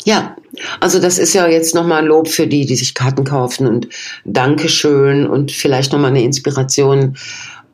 ja, 0.05 0.35
also 0.79 0.99
das 0.99 1.17
ist 1.17 1.33
ja 1.33 1.47
jetzt 1.47 1.75
nochmal 1.75 1.99
ein 1.99 2.07
Lob 2.07 2.27
für 2.27 2.47
die, 2.47 2.65
die 2.65 2.75
sich 2.75 2.93
Karten 2.93 3.23
kaufen 3.23 3.67
und 3.67 3.87
Dankeschön 4.25 5.27
und 5.27 5.51
vielleicht 5.51 5.91
nochmal 5.91 6.11
eine 6.11 6.23
Inspiration 6.23 7.15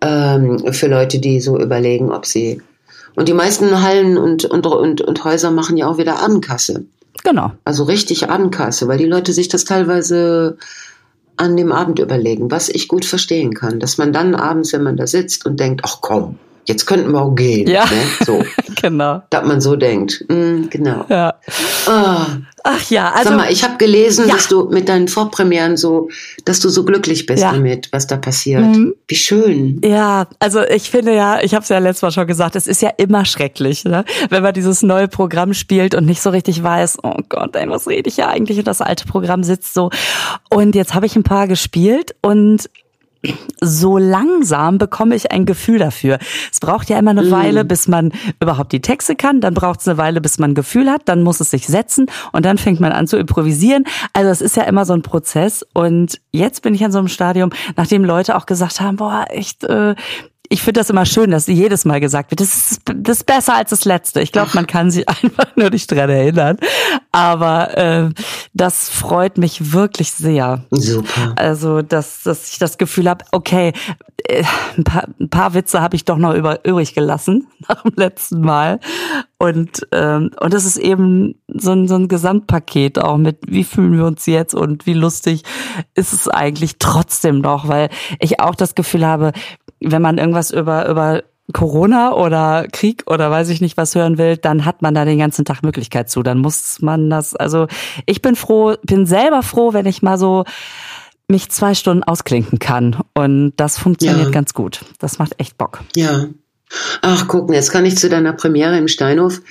ähm, 0.02 0.74
für 0.74 0.88
Leute, 0.88 1.20
die 1.20 1.40
so 1.40 1.60
überlegen, 1.60 2.12
ob 2.12 2.26
sie. 2.26 2.62
Und 3.16 3.30
die 3.30 3.34
meisten 3.34 3.82
Hallen 3.82 4.18
und, 4.18 4.46
und, 4.46 4.66
und, 4.68 5.02
und 5.02 5.24
Häuser 5.24 5.52
machen 5.52 5.78
ja 5.78 5.88
auch 5.88 5.98
wieder 5.98 6.22
Abendkasse. 6.22 6.86
Genau. 7.24 7.52
Also 7.64 7.84
richtig 7.84 8.30
Abendkasse, 8.30 8.88
weil 8.88 8.98
die 8.98 9.06
Leute 9.06 9.34
sich 9.34 9.48
das 9.48 9.66
teilweise 9.66 10.58
an 11.38 11.58
dem 11.58 11.72
Abend 11.72 12.00
überlegen, 12.00 12.52
was 12.52 12.70
ich 12.70 12.88
gut 12.88 13.06
verstehen 13.06 13.54
kann, 13.54 13.80
dass 13.80 13.98
man 13.98 14.14
dann 14.14 14.36
abends, 14.36 14.74
wenn 14.74 14.84
man 14.84 14.98
da 14.98 15.08
sitzt 15.08 15.46
und 15.46 15.60
denkt, 15.60 15.82
ach 15.84 15.98
komm, 16.02 16.40
jetzt 16.66 16.86
könnten 16.86 17.12
wir 17.12 17.22
auch 17.22 17.36
gehen. 17.36 17.68
Ja, 17.68 17.86
ne? 17.86 18.26
so. 18.26 18.44
genau. 18.82 19.22
Dass 19.30 19.46
man 19.46 19.62
so 19.62 19.76
denkt. 19.76 20.26
Mm, 20.28 20.70
genau. 20.70 21.06
Ja. 21.10 21.36
Oh. 21.88 22.26
Ach 22.68 22.90
ja, 22.90 23.12
also. 23.12 23.30
Sag 23.30 23.38
mal, 23.38 23.52
ich 23.52 23.64
habe 23.64 23.78
gelesen, 23.78 24.28
ja. 24.28 24.34
dass 24.34 24.48
du 24.48 24.68
mit 24.70 24.90
deinen 24.90 25.08
Vorpremieren 25.08 25.78
so, 25.78 26.10
dass 26.46 26.60
du 26.60 26.70
so 26.70 26.84
glücklich 26.84 27.28
bist 27.28 27.44
ja. 27.44 27.52
damit, 27.52 27.90
was 27.92 28.08
da 28.08 28.18
passiert. 28.18 28.64
Mhm. 28.64 28.96
Wie 29.08 29.16
schön. 29.16 29.80
Ja, 29.84 30.28
also 30.40 30.64
ich 30.64 30.90
finde 30.90 31.14
ja, 31.14 31.42
ich 31.42 31.54
habe 31.54 31.62
es 31.62 31.70
ja 31.70 31.78
letztes 31.78 32.02
Mal 32.02 32.12
schon 32.12 32.28
gesagt, 32.28 32.56
es 32.56 32.66
ist 32.66 32.82
ja 32.82 32.90
immer 32.98 33.26
schrecklich, 33.26 33.86
ne? 33.86 34.04
wenn 34.30 34.42
man 34.42 34.54
dieses 34.54 34.82
neue 34.82 35.08
Programm 35.08 35.54
spielt 35.54 35.94
und 35.94 36.06
nicht 36.06 36.22
so 36.22 36.32
richtig 36.32 36.64
weiß, 36.64 36.98
oh 37.04 37.20
Gott, 37.30 37.56
ey, 37.56 37.70
was 37.70 37.88
rede 37.88 38.10
ich 38.10 38.18
ja 38.18 38.30
eigentlich 38.30 38.58
und 38.58 38.68
das 38.68 38.82
alte 38.82 39.06
Programm 39.06 39.44
sitzt 39.44 39.76
so. 39.76 39.92
Und 40.50 40.74
jetzt 40.74 40.96
habe 40.96 41.06
ich 41.06 41.16
ein 41.16 41.24
paar 41.24 41.48
gespielt 41.48 42.16
und 42.22 42.68
so 43.62 43.98
langsam 43.98 44.78
bekomme 44.78 45.16
ich 45.16 45.32
ein 45.32 45.46
Gefühl 45.46 45.80
dafür. 45.80 46.20
Es 46.52 46.60
braucht 46.60 46.90
ja 46.90 47.00
immer 47.00 47.12
eine 47.12 47.24
mm. 47.24 47.32
Weile, 47.32 47.66
bis 47.66 47.88
man 47.88 48.12
überhaupt 48.40 48.72
die 48.72 48.82
Texte 48.82 49.16
kann, 49.16 49.42
dann 49.42 49.54
braucht 49.54 49.82
es 49.82 49.88
eine 49.88 49.98
Weile, 49.98 50.22
bis 50.22 50.40
man 50.40 50.52
ein 50.52 50.56
Gefühl 50.56 50.90
hat, 50.90 51.04
dann 51.06 51.24
muss 51.24 51.40
es 51.40 51.52
sich 51.52 51.68
setzen 51.68 52.08
und 52.32 52.46
dann 52.46 52.58
fängt 52.58 52.80
man 52.80 52.92
an 52.92 53.08
zu 53.08 53.18
improvisieren. 53.18 53.86
Also 54.14 54.30
es 54.30 54.42
ist 54.42 54.56
ja 54.56 54.64
immer 54.64 54.86
so 54.86 54.94
ein 54.94 55.02
Prozess 55.02 55.66
und 55.74 56.20
jetzt 56.32 56.62
bin 56.62 56.74
ich 56.74 56.84
an 56.84 56.92
so 56.92 57.00
einem 57.00 57.08
Stadium, 57.08 57.52
nachdem 57.76 58.04
Leute 58.04 58.36
auch 58.36 58.46
gesagt 58.46 58.82
haben, 58.82 58.98
boah, 58.98 59.26
echt, 59.30 59.64
äh, 59.64 59.96
ich 60.50 60.62
finde 60.62 60.80
das 60.80 60.90
immer 60.90 61.06
schön, 61.06 61.32
dass 61.32 61.48
jedes 61.48 61.86
Mal 61.86 62.00
gesagt 62.00 62.32
wird, 62.32 62.42
das 62.42 62.72
ist, 62.72 62.82
das 62.86 63.18
ist 63.18 63.26
besser 63.26 63.56
als 63.56 63.70
das 63.70 63.86
letzte. 63.86 64.22
Ich 64.22 64.32
glaube, 64.32 64.52
man 64.54 64.68
kann 64.68 64.92
sich 64.92 65.08
einfach 65.24 65.56
nur 65.56 65.70
nicht 65.70 65.92
dran 65.92 66.10
erinnern. 66.10 66.58
Aber 67.12 67.78
äh, 67.78 68.10
das 68.54 68.90
freut 68.90 69.38
mich 69.38 69.74
wirklich 69.74 70.12
sehr. 70.12 70.66
Super. 70.72 71.34
Also, 71.36 71.82
dass, 71.82 72.24
dass 72.24 72.52
ich 72.52 72.60
das 72.60 72.78
Gefühl 72.78 73.10
habe, 73.10 73.26
okay, 73.32 73.74
äh, 74.28 74.44
ein, 74.78 74.84
paar, 74.84 75.08
ein 75.20 75.30
paar 75.30 75.54
Witze 75.54 75.82
habe 75.82 75.96
ich 75.96 76.06
doch 76.06 76.18
noch 76.18 76.34
über, 76.34 76.66
übrig 76.66 76.94
gelassen 76.94 77.48
nach 77.68 77.84
dem 77.84 77.94
letzten 77.96 78.42
Mal. 78.42 78.80
Und, 79.38 79.88
ähm, 79.92 80.32
und 80.40 80.54
das 80.54 80.66
ist 80.66 80.78
eben 80.78 81.36
so 81.48 81.72
ein, 81.72 81.88
so 81.88 81.96
ein 81.96 82.08
Gesamtpaket 82.08 83.00
auch 83.00 83.18
mit, 83.18 83.40
wie 83.48 83.64
fühlen 83.64 83.98
wir 83.98 84.06
uns 84.06 84.26
jetzt 84.26 84.56
und 84.56 84.86
wie 84.86 84.94
lustig 84.94 85.44
ist 85.94 86.14
es 86.14 86.28
eigentlich 86.28 86.78
trotzdem 86.80 87.40
noch, 87.40 87.68
weil 87.68 87.90
ich 88.20 88.40
auch 88.40 88.56
das 88.56 88.76
Gefühl 88.76 89.06
habe, 89.06 89.34
wenn 89.80 90.02
man 90.02 90.18
irgendwas 90.18 90.52
über, 90.52 90.88
über 90.90 91.24
Corona 91.54 92.14
oder 92.14 92.68
Krieg 92.72 93.04
oder 93.08 93.30
weiß 93.30 93.50
ich 93.50 93.62
nicht 93.62 93.78
was 93.78 93.94
hören 93.94 94.18
will, 94.18 94.38
dann 94.38 94.66
hat 94.66 94.82
man 94.82 94.96
da 94.96 95.06
den 95.06 95.20
ganzen 95.20 95.46
Tag 95.46 95.62
Möglichkeit 95.62 96.10
zu. 96.10 96.24
Dann 96.24 96.40
muss 96.40 96.82
man 96.82 97.10
das, 97.10 97.36
also 97.36 97.68
ich 98.06 98.22
bin 98.22 98.36
froh, 98.36 98.76
bin 98.84 99.06
selber 99.06 99.44
froh, 99.44 99.74
wenn 99.74 99.86
ich 99.86 100.02
mal 100.02 100.18
so 100.18 100.44
mich 101.28 101.50
zwei 101.50 101.74
Stunden 101.76 102.04
ausklinken 102.04 102.60
kann. 102.60 102.98
Und 103.14 103.54
das 103.58 103.78
funktioniert 103.78 104.28
ja. 104.28 104.32
ganz 104.32 104.54
gut. 104.54 104.86
Das 105.00 105.20
macht 105.20 105.40
echt 105.40 105.58
Bock. 105.58 105.82
Ja. 105.96 106.28
Ach, 107.02 107.28
gucken, 107.28 107.54
jetzt 107.54 107.72
kann 107.72 107.86
ich 107.86 107.98
zu 107.98 108.10
deiner 108.10 108.34
Premiere 108.34 108.78
im 108.78 108.88
Steinhof. 108.88 109.42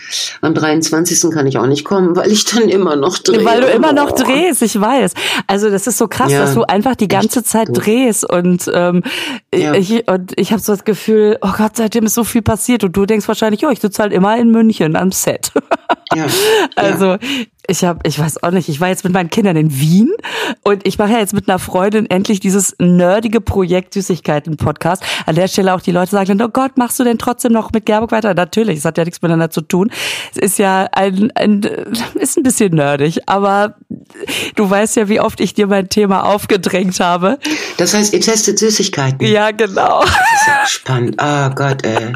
Am 0.41 0.53
23. 0.55 1.31
kann 1.33 1.47
ich 1.47 1.59
auch 1.59 1.67
nicht 1.67 1.85
kommen, 1.85 2.17
weil 2.17 2.31
ich 2.31 2.45
dann 2.45 2.69
immer 2.69 2.97
noch 2.97 3.19
drehe. 3.19 3.45
Weil 3.45 3.61
du 3.61 3.69
immer 3.69 3.93
noch 3.93 4.11
oh. 4.13 4.17
drehst, 4.17 4.63
ich 4.63 4.81
weiß. 4.81 5.15
Also 5.47 5.71
das 5.71 5.87
ist 5.87 5.99
so 5.99 6.09
krass, 6.09 6.33
ja, 6.33 6.41
dass 6.41 6.55
du 6.55 6.65
einfach 6.65 6.97
die 6.97 7.09
ganze 7.09 7.45
Zeit 7.45 7.69
gut. 7.69 7.87
drehst 7.87 8.29
und 8.29 8.71
ähm, 8.75 9.05
ja. 9.55 9.75
ich, 9.75 10.09
und 10.09 10.33
ich 10.37 10.51
habe 10.51 10.61
so 10.61 10.73
das 10.73 10.85
Gefühl, 10.85 11.39
oh 11.41 11.53
Gott, 11.57 11.77
seitdem 11.77 12.05
ist 12.05 12.15
so 12.15 12.25
viel 12.25 12.43
passiert 12.43 12.83
und 12.83 12.97
du 12.97 13.07
denkst 13.07 13.29
wahrscheinlich, 13.29 13.65
oh, 13.65 13.71
ich 13.71 13.81
sitze 13.81 14.03
halt 14.03 14.13
immer 14.13 14.37
in 14.37 14.51
München 14.51 14.97
am 14.97 15.13
Set. 15.13 15.53
Ja. 16.15 16.27
also 16.77 17.17
ich 17.67 17.85
habe, 17.85 18.01
ich 18.05 18.19
weiß 18.19 18.43
auch 18.43 18.51
nicht, 18.51 18.69
ich 18.69 18.81
war 18.81 18.89
jetzt 18.89 19.05
mit 19.05 19.13
meinen 19.13 19.31
Kindern 19.31 19.57
in 19.57 19.79
Wien 19.79 20.13
und 20.63 20.87
ich 20.87 20.99
mache 20.99 21.13
ja 21.13 21.19
jetzt 21.19 21.33
mit 21.33 21.49
einer 21.49 21.59
Freundin 21.59 22.09
endlich 22.11 22.41
dieses 22.41 22.75
nerdige 22.79 23.41
Projekt 23.41 23.95
Süßigkeiten-Podcast. 23.95 25.03
An 25.27 25.35
der 25.35 25.49
Stelle 25.49 25.75
auch 25.75 25.81
die 25.81 25.93
Leute 25.93 26.11
sagen 26.11 26.39
dann, 26.39 26.49
oh 26.49 26.51
Gott, 26.53 26.77
machst 26.77 26.99
du 27.01 27.05
denn 27.05 27.19
trotzdem 27.19 27.53
noch 27.53 27.73
mit 27.73 27.87
Gerburg 27.87 28.13
weiter? 28.13 28.35
Natürlich, 28.35 28.79
es 28.79 28.85
hat 28.85 28.99
ja 28.99 29.05
nichts 29.05 29.23
miteinander 29.23 29.51
zu 29.51 29.63
tun. 29.63 29.91
Es 30.33 30.39
ist 30.39 30.59
ja 30.59 30.89
ein, 30.93 31.31
ein 31.35 31.63
ist 32.15 32.37
ein 32.37 32.43
bisschen 32.43 32.75
nerdig, 32.75 33.21
aber 33.27 33.77
du 34.57 34.69
weißt 34.69 34.97
ja, 34.97 35.09
wie 35.09 35.21
oft 35.21 35.41
ich 35.41 35.55
dir 35.55 35.67
mein 35.67 35.89
Thema 35.89 36.25
aufgedrängt 36.25 37.01
habe. 37.01 37.39
Das 37.79 37.95
heißt, 37.95 38.13
ihr 38.13 38.21
testet 38.21 38.59
Süßigkeiten. 38.59 39.27
Ja, 39.27 39.51
genau. 39.53 40.01
Das 40.01 40.11
ist 40.11 40.47
ja 40.47 40.67
spannend. 40.67 41.19
Ah 41.19 41.49
oh 41.49 41.55
Gott, 41.55 41.85
ey 41.85 42.13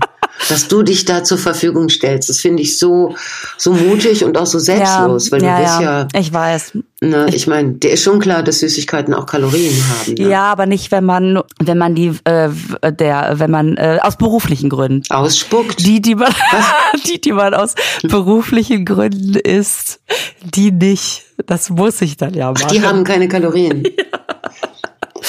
dass 0.49 0.69
du 0.69 0.83
dich 0.83 1.05
da 1.05 1.25
zur 1.25 1.39
Verfügung 1.39 1.89
stellst. 1.89 2.29
Das 2.29 2.41
finde 2.41 2.63
ich 2.63 2.79
so, 2.79 3.15
so 3.57 3.73
mutig 3.73 4.25
und 4.25 4.39
auch 4.39 4.47
so 4.47 4.59
selbstlos, 4.59 5.31
ja, 5.31 5.38
weil 5.41 5.49
ja, 5.49 5.57
du 5.57 5.63
bist 5.63 5.81
ja, 5.81 6.01
ja. 6.01 6.09
Ich 6.21 6.33
weiß. 6.33 6.79
Ne, 7.01 7.29
ich 7.33 7.47
meine, 7.47 7.75
dir 7.75 7.91
ist 7.93 8.03
schon 8.03 8.19
klar, 8.19 8.43
dass 8.43 8.59
Süßigkeiten 8.59 9.15
auch 9.15 9.27
Kalorien 9.27 9.73
haben. 9.73 10.15
Ne? 10.15 10.29
Ja, 10.29 10.51
aber 10.51 10.67
nicht, 10.67 10.91
wenn 10.91 11.05
man, 11.05 11.41
wenn 11.61 11.79
man 11.79 11.95
die, 11.95 12.13
äh, 12.25 12.49
der, 12.91 13.35
wenn 13.35 13.51
man 13.51 13.77
äh, 13.77 13.99
aus 14.03 14.17
beruflichen 14.17 14.69
Gründen 14.69 15.03
ausspuckt. 15.11 15.87
Die, 15.87 16.03
die 16.03 16.17
man, 16.17 16.33
die, 17.07 17.21
die 17.21 17.33
man 17.33 17.55
aus 17.55 17.75
beruflichen 18.03 18.85
Gründen 18.85 19.35
isst, 19.35 20.01
die 20.43 20.73
nicht. 20.73 21.23
Das 21.47 21.71
muss 21.71 22.01
ich 22.03 22.17
dann 22.17 22.35
ja 22.35 22.51
machen. 22.51 22.65
Ach, 22.67 22.71
die 22.71 22.83
haben 22.83 23.05
keine 23.05 23.29
Kalorien. 23.29 23.85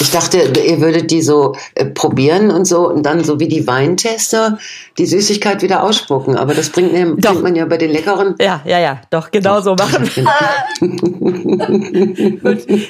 Ich 0.02 0.12
dachte, 0.12 0.38
ihr 0.38 0.80
würdet 0.80 1.12
die 1.12 1.22
so 1.22 1.56
äh, 1.76 1.86
probieren 1.86 2.52
und 2.52 2.66
so 2.66 2.90
und 2.90 3.06
dann 3.06 3.24
so 3.24 3.40
wie 3.40 3.48
die 3.48 3.68
Weintester 3.68 4.58
die 4.98 5.06
Süßigkeit 5.06 5.62
wieder 5.62 5.84
ausspucken. 5.84 6.38
Aber 6.38 6.54
das 6.54 6.70
bringt, 6.70 6.94
bringt 6.94 7.44
man 7.44 7.56
ja 7.56 7.66
bei 7.66 7.78
den 7.78 7.92
leckeren. 7.92 8.36
Ja, 8.40 8.62
ja, 8.66 8.80
ja, 8.80 9.02
doch, 9.10 9.32
genau 9.32 9.60
so 9.62 9.76
machen. 9.76 10.04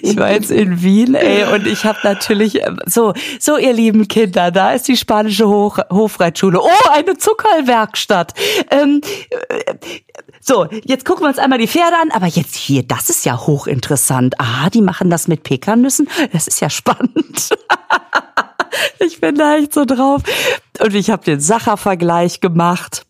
ich 0.02 0.18
war 0.18 0.32
jetzt 0.32 0.52
in 0.52 0.82
Wien, 0.82 1.16
ey, 1.16 1.52
und 1.54 1.66
ich 1.66 1.84
habe 1.86 1.98
natürlich 2.04 2.62
ähm, 2.62 2.80
so, 2.86 3.14
so 3.40 3.58
ihr 3.58 3.74
lieben 3.74 4.08
Kinder, 4.08 4.52
da 4.52 4.74
ist 4.74 4.88
die 4.88 4.98
spanische 4.98 5.48
Hoch 5.48 5.80
Hofreitschule. 5.92 6.60
Oh, 6.62 6.90
eine 6.92 7.18
Zuckerwerkstatt. 7.18 8.34
Ähm, 8.70 9.02
äh, 9.30 9.74
so, 10.42 10.68
jetzt 10.84 11.06
gucken 11.06 11.24
wir 11.24 11.28
uns 11.30 11.38
einmal 11.38 11.60
die 11.60 11.68
Pferde 11.68 11.96
an, 12.02 12.12
aber 12.12 12.28
jetzt 12.28 12.56
hier, 12.56 12.84
das 12.84 13.10
ist 13.10 13.26
ja 13.26 13.40
hochinteressant. 13.40 14.36
Ah, 14.40 14.70
die 14.70 14.82
machen 14.82 15.10
das 15.10 15.28
mit 15.28 15.44
Pekannüssen. 15.44 16.08
Das 16.32 16.48
ist 16.48 16.60
ja 16.60 16.70
spannend. 16.70 16.99
ich 19.00 19.20
bin 19.20 19.36
da 19.36 19.58
echt 19.58 19.74
so 19.74 19.86
drauf. 19.86 20.22
Und 20.80 20.96
ich 20.96 21.10
habe 21.10 21.24
den 21.24 21.40
Sacher-Vergleich 21.40 22.40
gemacht. 22.40 23.06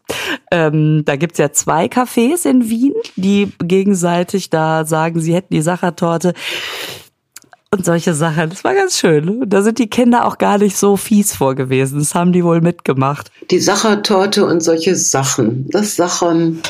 Ähm, 0.51 1.03
da 1.05 1.15
gibt's 1.15 1.37
ja 1.37 1.51
zwei 1.51 1.85
Cafés 1.85 2.47
in 2.47 2.69
Wien, 2.69 2.93
die 3.15 3.51
gegenseitig 3.59 4.49
da 4.49 4.85
sagen, 4.85 5.19
sie 5.19 5.35
hätten 5.35 5.53
die 5.53 5.61
Sachertorte 5.61 6.33
und 7.71 7.85
solche 7.85 8.13
Sachen. 8.13 8.49
Das 8.49 8.63
war 8.63 8.73
ganz 8.73 8.97
schön. 8.97 9.43
Da 9.47 9.61
sind 9.61 9.77
die 9.77 9.89
Kinder 9.89 10.25
auch 10.25 10.37
gar 10.37 10.57
nicht 10.57 10.75
so 10.75 10.97
fies 10.97 11.35
vor 11.35 11.55
gewesen. 11.55 11.99
Das 11.99 12.15
haben 12.15 12.31
die 12.31 12.43
wohl 12.43 12.61
mitgemacht. 12.61 13.31
Die 13.51 13.59
Sachertorte 13.59 14.45
und 14.45 14.61
solche 14.61 14.95
Sachen. 14.95 15.67
Das 15.69 15.95
Sachen, 15.95 16.61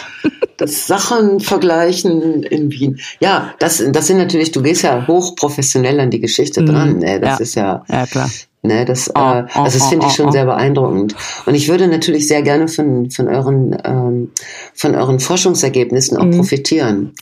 das 0.57 0.87
Sachen 0.87 1.39
vergleichen 1.39 2.43
in 2.43 2.71
Wien. 2.71 2.99
Ja, 3.21 3.53
das, 3.59 3.81
das 3.91 4.07
sind 4.07 4.17
natürlich, 4.17 4.51
du 4.51 4.61
gehst 4.61 4.83
ja 4.83 5.07
hochprofessionell 5.07 5.99
an 5.99 6.11
die 6.11 6.19
Geschichte 6.19 6.63
dran. 6.65 6.93
Mhm. 6.93 6.99
Ne? 6.99 7.19
Das 7.21 7.39
ja. 7.39 7.43
ist 7.43 7.55
ja, 7.55 7.85
ja 7.87 8.05
klar. 8.05 8.29
Ne, 8.61 8.83
das, 8.83 9.09
oh, 9.15 9.17
äh, 9.17 9.45
also 9.53 9.79
das 9.79 9.87
finde 9.87 10.07
ich 10.07 10.13
schon 10.13 10.33
sehr 10.33 10.45
beeindruckend. 10.45 11.15
Und 11.45 11.55
ich 11.55 11.69
würde 11.69 11.87
natürlich 11.87 12.27
sehr 12.27 12.41
gerne 12.41 12.67
von, 12.67 13.09
von, 13.09 13.29
euren, 13.29 13.77
ähm, 13.85 14.31
von 14.73 14.95
euren 14.95 15.21
Forschungsergebnissen 15.21 16.17
auch 16.17 16.25
mhm. 16.25 16.37
profitieren. 16.37 17.13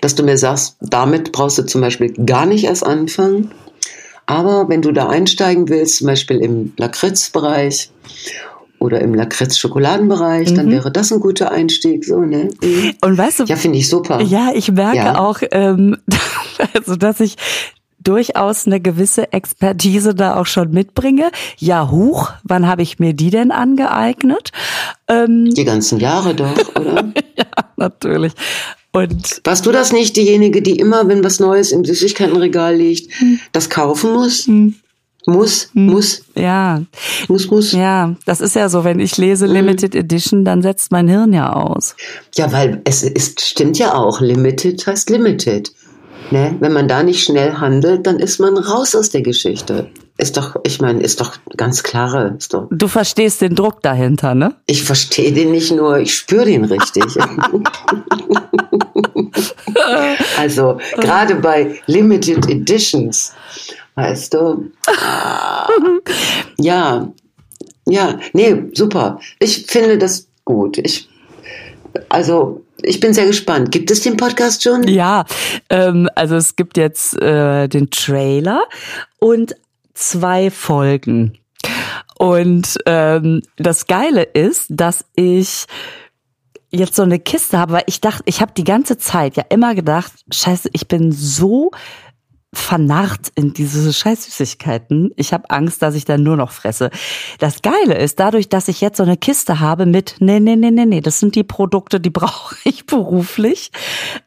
Dass 0.00 0.16
du 0.16 0.24
mir 0.24 0.36
sagst, 0.36 0.76
damit 0.80 1.30
brauchst 1.30 1.58
du 1.58 1.62
zum 1.62 1.82
Beispiel 1.82 2.12
gar 2.12 2.46
nicht 2.46 2.64
erst 2.64 2.84
anfangen. 2.84 3.52
Aber 4.26 4.68
wenn 4.68 4.82
du 4.82 4.90
da 4.90 5.08
einsteigen 5.08 5.68
willst, 5.68 5.98
zum 5.98 6.08
Beispiel 6.08 6.38
im 6.38 6.72
Lakritz-Bereich 6.76 7.90
oder 8.80 9.00
im 9.00 9.14
Lakritz-Schokoladenbereich, 9.14 10.50
mhm. 10.50 10.54
dann 10.56 10.70
wäre 10.72 10.90
das 10.90 11.12
ein 11.12 11.20
guter 11.20 11.52
Einstieg. 11.52 12.04
So, 12.04 12.18
ne? 12.22 12.48
Mhm. 12.60 12.94
Und 13.00 13.18
weißt 13.18 13.40
du, 13.40 13.44
ja, 13.44 13.54
finde 13.54 13.78
ich 13.78 13.88
super. 13.88 14.20
Ja, 14.20 14.50
ich 14.52 14.72
merke 14.72 14.96
ja. 14.96 15.18
auch, 15.20 15.38
ähm, 15.52 15.98
also 16.74 16.96
dass 16.96 17.20
ich 17.20 17.36
durchaus 18.02 18.66
eine 18.66 18.80
gewisse 18.80 19.32
Expertise 19.32 20.14
da 20.14 20.36
auch 20.36 20.46
schon 20.46 20.70
mitbringe. 20.70 21.30
Ja, 21.58 21.90
huch, 21.90 22.30
wann 22.42 22.66
habe 22.66 22.82
ich 22.82 22.98
mir 22.98 23.14
die 23.14 23.30
denn 23.30 23.50
angeeignet? 23.50 24.50
Ähm, 25.08 25.50
die 25.54 25.64
ganzen 25.64 26.00
Jahre 26.00 26.34
doch, 26.34 26.76
oder? 26.76 27.12
ja, 27.36 27.44
natürlich. 27.76 28.32
Und 28.92 29.40
Warst 29.44 29.64
du 29.64 29.72
das 29.72 29.92
nicht 29.92 30.16
diejenige, 30.16 30.60
die 30.60 30.76
immer, 30.76 31.08
wenn 31.08 31.24
was 31.24 31.40
Neues 31.40 31.72
im 31.72 31.84
Süßigkeitenregal 31.84 32.76
liegt, 32.76 33.12
hm. 33.18 33.40
das 33.52 33.70
kaufen 33.70 34.12
muss? 34.12 34.46
Hm. 34.46 34.74
Muss, 35.24 35.70
hm. 35.72 35.86
muss. 35.86 36.24
Ja. 36.34 36.82
Muss, 37.28 37.48
muss. 37.48 37.72
Ja, 37.72 38.16
das 38.26 38.40
ist 38.40 38.56
ja 38.56 38.68
so, 38.68 38.84
wenn 38.84 38.98
ich 39.00 39.16
lese 39.16 39.46
hm. 39.46 39.52
Limited 39.52 39.94
Edition, 39.94 40.44
dann 40.44 40.62
setzt 40.62 40.90
mein 40.90 41.08
Hirn 41.08 41.32
ja 41.32 41.52
aus. 41.52 41.94
Ja, 42.34 42.52
weil 42.52 42.82
es 42.84 43.02
ist, 43.02 43.40
stimmt 43.40 43.78
ja 43.78 43.94
auch, 43.94 44.20
Limited 44.20 44.86
heißt 44.86 45.10
Limited. 45.10 45.72
Ne? 46.32 46.56
Wenn 46.60 46.72
man 46.72 46.88
da 46.88 47.02
nicht 47.02 47.22
schnell 47.22 47.52
handelt, 47.58 48.06
dann 48.06 48.18
ist 48.18 48.40
man 48.40 48.56
raus 48.56 48.94
aus 48.94 49.10
der 49.10 49.20
Geschichte. 49.20 49.90
Ist 50.16 50.38
doch, 50.38 50.56
ich 50.64 50.80
meine, 50.80 51.02
ist 51.02 51.20
doch 51.20 51.36
ganz 51.58 51.82
klare. 51.82 52.36
Ist 52.38 52.54
doch 52.54 52.68
du 52.70 52.88
verstehst 52.88 53.42
den 53.42 53.54
Druck 53.54 53.82
dahinter, 53.82 54.34
ne? 54.34 54.54
Ich 54.64 54.82
verstehe 54.82 55.30
den 55.32 55.50
nicht 55.50 55.72
nur, 55.72 55.98
ich 55.98 56.14
spüre 56.14 56.46
den 56.46 56.64
richtig. 56.64 57.04
also 60.38 60.78
gerade 60.96 61.34
bei 61.34 61.78
Limited 61.84 62.48
Editions, 62.48 63.34
weißt 63.96 64.32
du. 64.32 64.70
ja, 66.58 67.12
ja, 67.86 68.18
nee, 68.32 68.70
super. 68.72 69.20
Ich 69.38 69.66
finde 69.66 69.98
das 69.98 70.28
gut. 70.46 70.78
Ich, 70.78 71.10
also 72.08 72.64
ich 72.82 73.00
bin 73.00 73.14
sehr 73.14 73.26
gespannt. 73.26 73.70
Gibt 73.70 73.90
es 73.90 74.00
den 74.00 74.16
Podcast 74.16 74.62
schon? 74.62 74.86
Ja, 74.88 75.24
ähm, 75.70 76.08
also 76.14 76.36
es 76.36 76.56
gibt 76.56 76.76
jetzt 76.76 77.20
äh, 77.20 77.68
den 77.68 77.90
Trailer 77.90 78.64
und 79.18 79.54
zwei 79.94 80.50
Folgen. 80.50 81.38
Und 82.18 82.78
ähm, 82.86 83.42
das 83.56 83.86
Geile 83.86 84.22
ist, 84.22 84.66
dass 84.68 85.04
ich 85.14 85.66
jetzt 86.70 86.96
so 86.96 87.02
eine 87.02 87.18
Kiste 87.18 87.58
habe, 87.58 87.74
weil 87.74 87.84
ich 87.86 88.00
dachte, 88.00 88.22
ich 88.26 88.40
habe 88.40 88.52
die 88.56 88.64
ganze 88.64 88.96
Zeit 88.96 89.36
ja 89.36 89.44
immer 89.50 89.74
gedacht, 89.74 90.12
scheiße, 90.32 90.70
ich 90.72 90.88
bin 90.88 91.12
so 91.12 91.70
vernarrt 92.54 93.32
in 93.34 93.54
diese 93.54 93.92
Scheißsüßigkeiten. 93.92 95.12
Ich 95.16 95.32
habe 95.32 95.48
Angst, 95.50 95.80
dass 95.80 95.94
ich 95.94 96.04
dann 96.04 96.22
nur 96.22 96.36
noch 96.36 96.52
fresse. 96.52 96.90
Das 97.38 97.62
Geile 97.62 97.96
ist, 97.96 98.20
dadurch, 98.20 98.48
dass 98.48 98.68
ich 98.68 98.80
jetzt 98.80 98.98
so 98.98 99.02
eine 99.02 99.16
Kiste 99.16 99.60
habe 99.60 99.86
mit, 99.86 100.16
nee, 100.20 100.38
nee, 100.38 100.56
nee, 100.56 100.70
nee, 100.70 100.84
nee, 100.84 101.00
das 101.00 101.18
sind 101.18 101.34
die 101.34 101.44
Produkte, 101.44 101.98
die 101.98 102.10
brauche 102.10 102.56
ich 102.64 102.86
beruflich, 102.86 103.70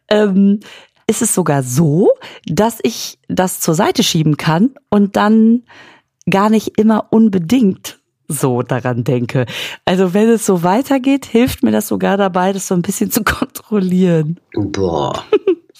ähm, 0.08 0.60
ist 1.08 1.22
es 1.22 1.36
sogar 1.36 1.62
so, 1.62 2.12
dass 2.48 2.80
ich 2.82 3.20
das 3.28 3.60
zur 3.60 3.76
Seite 3.76 4.02
schieben 4.02 4.38
kann 4.38 4.72
und 4.90 5.16
dann 5.16 5.64
gar 6.28 6.50
nicht 6.50 6.80
immer 6.80 7.08
unbedingt 7.12 8.00
so 8.28 8.64
daran 8.64 9.04
denke. 9.04 9.46
Also 9.86 10.16
wenn 10.16 10.30
es 10.30 10.48
so 10.48 10.64
weitergeht, 10.64 11.28
hilft 11.28 11.62
mir 11.62 11.72
das 11.72 11.88
sogar 11.88 12.18
dabei, 12.18 12.54
das 12.54 12.68
so 12.68 12.74
ein 12.74 12.82
bisschen 12.82 13.12
zu 13.12 13.24
kontrollieren. 13.24 14.40
Boah. 14.54 15.24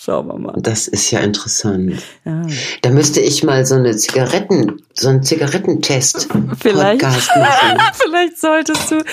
Schauen 0.06 0.28
wir 0.28 0.38
mal. 0.38 0.54
Das 0.58 0.88
ist 0.88 1.10
ja 1.10 1.22
interessant. 1.22 1.96
Ja. 2.26 2.46
Da 2.84 2.92
müsste 2.92 3.22
ich 3.22 3.44
mal 3.44 3.66
so 3.66 3.74
eine 3.74 3.98
Zigaretten, 3.98 4.84
so 4.94 5.10
einen 5.10 5.24
Zigarettentest 5.24 6.28
Vielleicht. 6.60 7.02
Podcast 7.02 7.32
machen. 7.36 7.80
Vielleicht 7.94 8.40
solltest 8.40 8.92
du. 8.92 9.04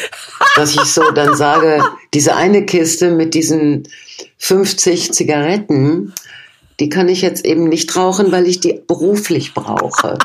Dass 0.55 0.75
ich 0.75 0.83
so 0.83 1.11
dann 1.13 1.35
sage, 1.35 1.83
diese 2.13 2.37
eine 2.37 2.67
Kiste 2.67 3.11
mit 3.11 3.33
diesen 3.33 3.89
50 4.37 5.15
Zigaretten, 5.15 6.13
die 6.79 6.91
kann 6.91 7.09
ich 7.09 7.23
jetzt 7.23 7.47
eben 7.47 7.71
nicht 7.71 7.97
rauchen, 7.97 8.31
weil 8.31 8.47
ich 8.47 8.61
die 8.61 8.83
beruflich 8.87 9.55
brauche. 9.55 10.19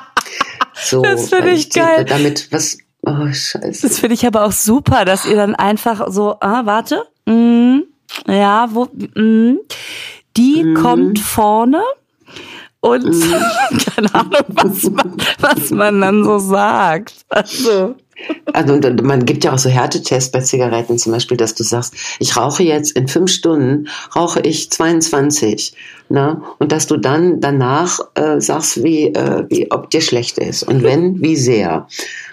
So, 0.74 1.02
das 1.02 1.30
finde 1.30 1.52
ich, 1.52 1.68
ich 1.68 1.74
geil. 1.76 2.04
Damit 2.04 2.52
was, 2.52 2.78
oh, 3.06 3.32
scheiße. 3.32 3.88
Das 3.88 4.00
finde 4.00 4.16
ich 4.16 4.28
aber 4.28 4.44
auch 4.44 4.52
super, 4.52 5.06
dass 5.06 5.26
ihr 5.26 5.38
dann 5.38 5.56
einfach 5.56 6.08
so, 6.10 6.36
ah, 6.42 6.66
warte, 6.66 7.06
mm, 7.26 7.84
ja, 8.28 8.68
wo, 8.74 8.86
mm, 8.86 9.60
die 10.38 10.64
mhm. 10.64 10.76
kommt 10.76 11.20
vorne 11.20 11.82
und 12.80 13.06
mhm. 13.06 13.34
keine 13.96 14.16
Ahnung, 14.16 14.46
was 14.50 14.84
man, 14.90 15.18
was 15.40 15.72
man 15.72 16.02
dann 16.02 16.24
so 16.24 16.40
sagt. 16.40 17.26
Also. 17.30 17.96
Also 18.54 18.80
man 19.04 19.26
gibt 19.26 19.44
ja 19.44 19.54
auch 19.54 19.58
so 19.58 19.70
Härtetests 19.70 20.32
bei 20.32 20.40
Zigaretten 20.40 20.98
zum 20.98 21.12
Beispiel, 21.12 21.38
dass 21.38 21.54
du 21.54 21.64
sagst, 21.64 21.94
ich 22.20 22.36
rauche 22.38 22.64
jetzt 22.64 22.92
in 22.92 23.08
fünf 23.08 23.32
Stunden, 23.32 23.88
rauche 24.16 24.40
ich 24.40 24.72
22, 24.72 25.74
ne? 26.10 26.42
Und 26.58 26.72
dass 26.72 26.88
du 26.88 26.98
dann 26.98 27.40
danach 27.42 28.00
äh, 28.16 28.40
sagst, 28.40 28.84
wie, 28.84 29.08
äh, 29.08 29.46
wie 29.50 29.72
ob 29.72 29.90
dir 29.90 30.02
schlecht 30.02 30.38
ist 30.38 30.64
und 30.64 30.84
wenn, 30.84 31.22
wie 31.22 31.36
sehr. 31.36 31.88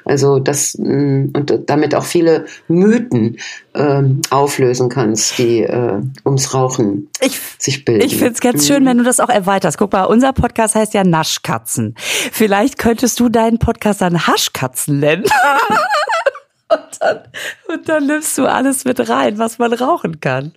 Also 0.05 0.39
das 0.39 0.77
mh, 0.79 0.95
mm, 0.95 1.33
und 1.35 1.59
damit 1.67 1.95
auch 1.95 2.05
viele 2.05 2.47
Mythen 2.69 3.39
äh, 3.73 4.03
auflösen 4.31 4.89
kannst, 4.89 5.39
die 5.39 5.63
äh, 5.63 6.01
ums 6.25 6.55
Rauchen 6.55 7.11
ich, 7.21 7.39
sich 7.59 7.85
bilden. 7.85 8.05
Ich 8.05 8.17
find's 8.17 8.41
ganz 8.41 8.67
schön, 8.67 8.85
mhm. 8.85 8.89
wenn 8.89 8.99
du 8.99 9.05
das 9.05 9.21
auch 9.21 9.31
erweiterst. 9.31 9.79
Guck 9.79 9.93
mal, 9.93 10.05
unser 10.05 10.33
Podcast 10.33 10.75
heißt 10.75 10.95
ja 10.95 11.05
Naschkatzen. 11.05 11.95
Vielleicht 11.97 12.79
könntest 12.79 13.19
du 13.21 13.29
deinen 13.29 13.59
Podcast 13.59 14.01
dann 14.01 14.27
Haschkatzen 14.27 15.01
nennen. 15.01 15.25
und, 16.69 17.01
dann, 17.01 17.21
und 17.69 17.89
dann 17.89 18.07
nimmst 18.07 18.37
du 18.39 18.47
alles 18.47 18.85
mit 18.85 19.09
rein, 19.09 19.39
was 19.39 19.59
man 19.59 19.73
rauchen 19.73 20.21
kann. 20.21 20.53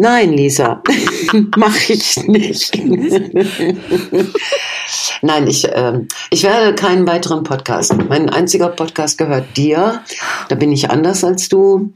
Nein, 0.00 0.32
Lisa, 0.32 0.80
mache 1.56 1.92
ich 1.92 2.16
nicht. 2.28 2.80
Nein, 5.22 5.48
ich, 5.48 5.68
äh, 5.68 6.00
ich 6.30 6.44
werde 6.44 6.76
keinen 6.76 7.04
weiteren 7.08 7.42
Podcast. 7.42 7.96
Mein 8.08 8.30
einziger 8.30 8.68
Podcast 8.68 9.18
gehört 9.18 9.56
dir. 9.56 10.04
Da 10.48 10.54
bin 10.54 10.70
ich 10.70 10.88
anders 10.88 11.24
als 11.24 11.48
du. 11.48 11.92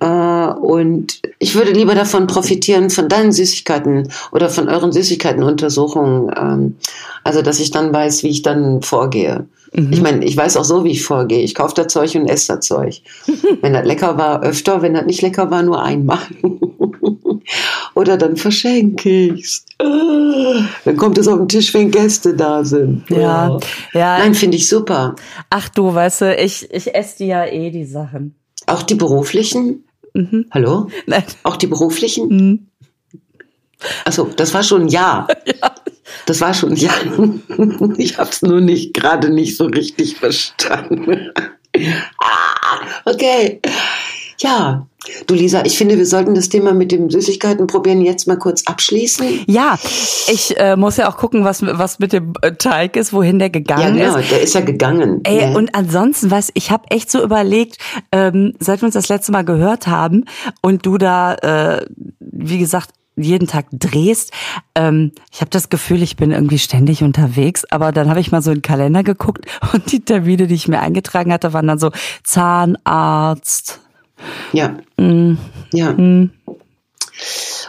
Äh, 0.00 0.06
und 0.06 1.20
ich 1.38 1.54
würde 1.54 1.72
lieber 1.72 1.94
davon 1.94 2.26
profitieren, 2.26 2.90
von 2.90 3.08
deinen 3.08 3.32
Süßigkeiten 3.32 4.12
oder 4.32 4.48
von 4.48 4.68
euren 4.68 4.92
Süßigkeitenuntersuchungen. 4.92 6.32
Ähm, 6.36 6.76
also, 7.24 7.42
dass 7.42 7.60
ich 7.60 7.70
dann 7.70 7.92
weiß, 7.92 8.22
wie 8.22 8.28
ich 8.28 8.42
dann 8.42 8.82
vorgehe. 8.82 9.46
Mhm. 9.72 9.92
Ich 9.92 10.00
meine, 10.02 10.24
ich 10.24 10.36
weiß 10.36 10.56
auch 10.56 10.64
so, 10.64 10.84
wie 10.84 10.92
ich 10.92 11.02
vorgehe. 11.02 11.42
Ich 11.42 11.54
kaufe 11.54 11.74
da 11.74 11.88
Zeug 11.88 12.14
und 12.14 12.28
esse 12.28 12.54
da 12.54 12.60
Zeug. 12.60 13.02
wenn 13.62 13.72
das 13.72 13.86
lecker 13.86 14.18
war, 14.18 14.42
öfter. 14.42 14.82
Wenn 14.82 14.94
das 14.94 15.06
nicht 15.06 15.22
lecker 15.22 15.50
war, 15.50 15.62
nur 15.62 15.82
einmal. 15.82 16.18
Oder 17.94 18.18
dann 18.18 18.36
verschenke 18.36 19.08
ich's. 19.08 19.64
Dann 19.78 20.96
kommt 20.96 21.16
es 21.16 21.28
auf 21.28 21.38
den 21.38 21.48
Tisch, 21.48 21.72
wenn 21.72 21.90
Gäste 21.90 22.34
da 22.34 22.64
sind. 22.64 23.04
Ja, 23.08 23.58
ja. 23.94 24.18
Nein, 24.18 24.34
finde 24.34 24.56
ich 24.56 24.68
super. 24.68 25.14
Ach 25.48 25.68
du, 25.70 25.94
weißt 25.94 26.20
du, 26.22 26.36
ich, 26.36 26.70
ich 26.72 26.94
esse 26.94 27.18
die 27.18 27.26
ja 27.28 27.46
eh, 27.46 27.70
die 27.70 27.84
Sachen. 27.86 28.34
Auch 28.66 28.82
die 28.82 28.96
beruflichen? 28.96 29.85
Mhm. 30.16 30.46
Hallo? 30.50 30.88
Nein. 31.06 31.24
Auch 31.42 31.56
die 31.56 31.66
beruflichen? 31.66 32.28
Mhm. 32.28 32.66
Achso, 34.06 34.24
das 34.36 34.54
war 34.54 34.62
schon 34.62 34.88
ja. 34.88 35.26
Ja. 35.46 35.74
Das 36.26 36.40
war 36.40 36.54
schon 36.54 36.74
ja. 36.76 36.92
Ich 37.98 38.18
habe 38.18 38.30
es 38.30 38.40
nur 38.42 38.60
nicht 38.60 38.94
gerade 38.94 39.28
nicht 39.28 39.56
so 39.56 39.66
richtig 39.66 40.16
verstanden. 40.16 41.30
Ah, 42.18 42.86
okay. 43.04 43.60
Ja, 44.38 44.86
du 45.26 45.34
Lisa, 45.34 45.64
ich 45.64 45.78
finde, 45.78 45.96
wir 45.96 46.06
sollten 46.06 46.34
das 46.34 46.48
Thema 46.48 46.72
mit 46.72 46.92
dem 46.92 47.10
Süßigkeiten 47.10 47.66
probieren 47.66 48.02
jetzt 48.02 48.26
mal 48.26 48.38
kurz 48.38 48.64
abschließen. 48.66 49.44
Ja, 49.46 49.78
ich 50.30 50.58
äh, 50.58 50.76
muss 50.76 50.96
ja 50.96 51.08
auch 51.08 51.16
gucken, 51.16 51.44
was, 51.44 51.62
was 51.62 51.98
mit 51.98 52.12
dem 52.12 52.34
äh, 52.42 52.52
Teig 52.52 52.96
ist, 52.96 53.12
wohin 53.12 53.38
der 53.38 53.48
Ja, 53.48 53.52
gegangen 53.52 53.96
genau, 53.96 54.16
ist. 54.16 54.30
der 54.30 54.40
ist 54.42 54.54
ja 54.54 54.60
gegangen. 54.60 55.20
Ey, 55.24 55.50
ne? 55.50 55.56
und 55.56 55.74
ansonsten, 55.74 56.30
was 56.30 56.50
ich 56.54 56.70
habe 56.70 56.84
echt 56.90 57.10
so 57.10 57.22
überlegt, 57.22 57.78
ähm, 58.12 58.54
seit 58.60 58.82
wir 58.82 58.86
uns 58.86 58.94
das 58.94 59.08
letzte 59.08 59.32
Mal 59.32 59.44
gehört 59.44 59.86
haben 59.86 60.24
und 60.62 60.84
du 60.84 60.98
da, 60.98 61.34
äh, 61.34 61.86
wie 62.20 62.58
gesagt, 62.58 62.90
jeden 63.18 63.48
Tag 63.48 63.66
drehst, 63.72 64.32
ähm, 64.74 65.12
ich 65.32 65.40
habe 65.40 65.50
das 65.50 65.70
Gefühl, 65.70 66.02
ich 66.02 66.16
bin 66.16 66.32
irgendwie 66.32 66.58
ständig 66.58 67.02
unterwegs, 67.02 67.64
aber 67.70 67.90
dann 67.90 68.10
habe 68.10 68.20
ich 68.20 68.30
mal 68.30 68.42
so 68.42 68.50
in 68.50 68.58
den 68.58 68.62
Kalender 68.62 69.02
geguckt 69.02 69.46
und 69.72 69.90
die 69.90 70.00
Termine, 70.00 70.46
die 70.46 70.54
ich 70.54 70.68
mir 70.68 70.80
eingetragen 70.80 71.32
hatte, 71.32 71.52
waren 71.52 71.66
dann 71.66 71.78
so 71.78 71.90
Zahnarzt. 72.24 73.80
Ja. 74.52 74.76
Mm, 74.96 75.36
Ja. 75.72 75.92
mm, 75.92 76.30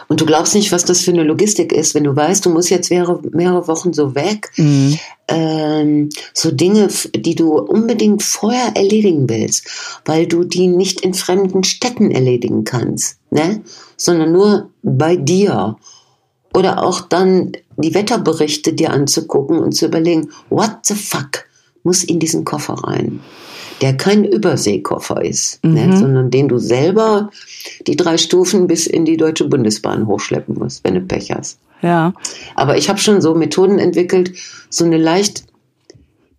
Und 0.08 0.20
du 0.20 0.26
glaubst 0.26 0.54
nicht, 0.54 0.72
was 0.72 0.84
das 0.84 1.00
für 1.02 1.10
eine 1.10 1.22
Logistik 1.22 1.72
ist, 1.72 1.94
wenn 1.94 2.04
du 2.04 2.14
weißt, 2.16 2.44
du 2.46 2.50
musst 2.50 2.70
jetzt 2.70 2.90
mehrere, 2.90 3.20
mehrere 3.32 3.66
Wochen 3.68 3.92
so 3.92 4.14
weg. 4.14 4.50
mm. 4.56 4.94
Ähm, 5.30 6.08
so 6.32 6.50
Dinge, 6.50 6.88
die 7.14 7.34
du 7.34 7.58
unbedingt 7.58 8.22
vorher 8.22 8.74
erledigen 8.74 9.28
willst, 9.28 10.00
weil 10.06 10.26
du 10.26 10.44
die 10.44 10.66
nicht 10.68 11.02
in 11.02 11.12
fremden 11.12 11.64
Städten 11.64 12.10
erledigen 12.10 12.64
kannst, 12.64 13.18
ne? 13.30 13.62
Sondern 13.98 14.32
nur 14.32 14.70
bei 14.82 15.16
dir. 15.16 15.76
Oder 16.54 16.82
auch 16.82 17.02
dann 17.02 17.52
die 17.76 17.92
Wetterberichte 17.94 18.72
dir 18.72 18.90
anzugucken 18.90 19.58
und 19.58 19.72
zu 19.72 19.84
überlegen, 19.84 20.30
what 20.48 20.78
the 20.82 20.94
fuck 20.94 21.44
muss 21.82 22.02
in 22.04 22.18
diesen 22.18 22.46
Koffer 22.46 22.72
rein? 22.74 23.20
Der 23.80 23.96
kein 23.96 24.24
Überseekoffer 24.24 25.24
ist, 25.24 25.64
ne? 25.64 25.96
sondern 25.96 26.30
den 26.30 26.48
du 26.48 26.58
selber 26.58 27.30
die 27.86 27.96
drei 27.96 28.18
Stufen 28.18 28.66
bis 28.66 28.86
in 28.86 29.04
die 29.04 29.16
Deutsche 29.16 29.44
Bundesbahn 29.44 30.06
hochschleppen 30.06 30.58
musst, 30.58 30.82
wenn 30.84 30.94
du 30.94 31.00
Pech 31.00 31.30
hast. 31.30 31.58
Ja. 31.82 32.12
Aber 32.56 32.76
ich 32.76 32.88
habe 32.88 32.98
schon 32.98 33.20
so 33.20 33.34
Methoden 33.34 33.78
entwickelt, 33.78 34.32
so 34.68 34.84
eine 34.84 34.98
leicht 34.98 35.44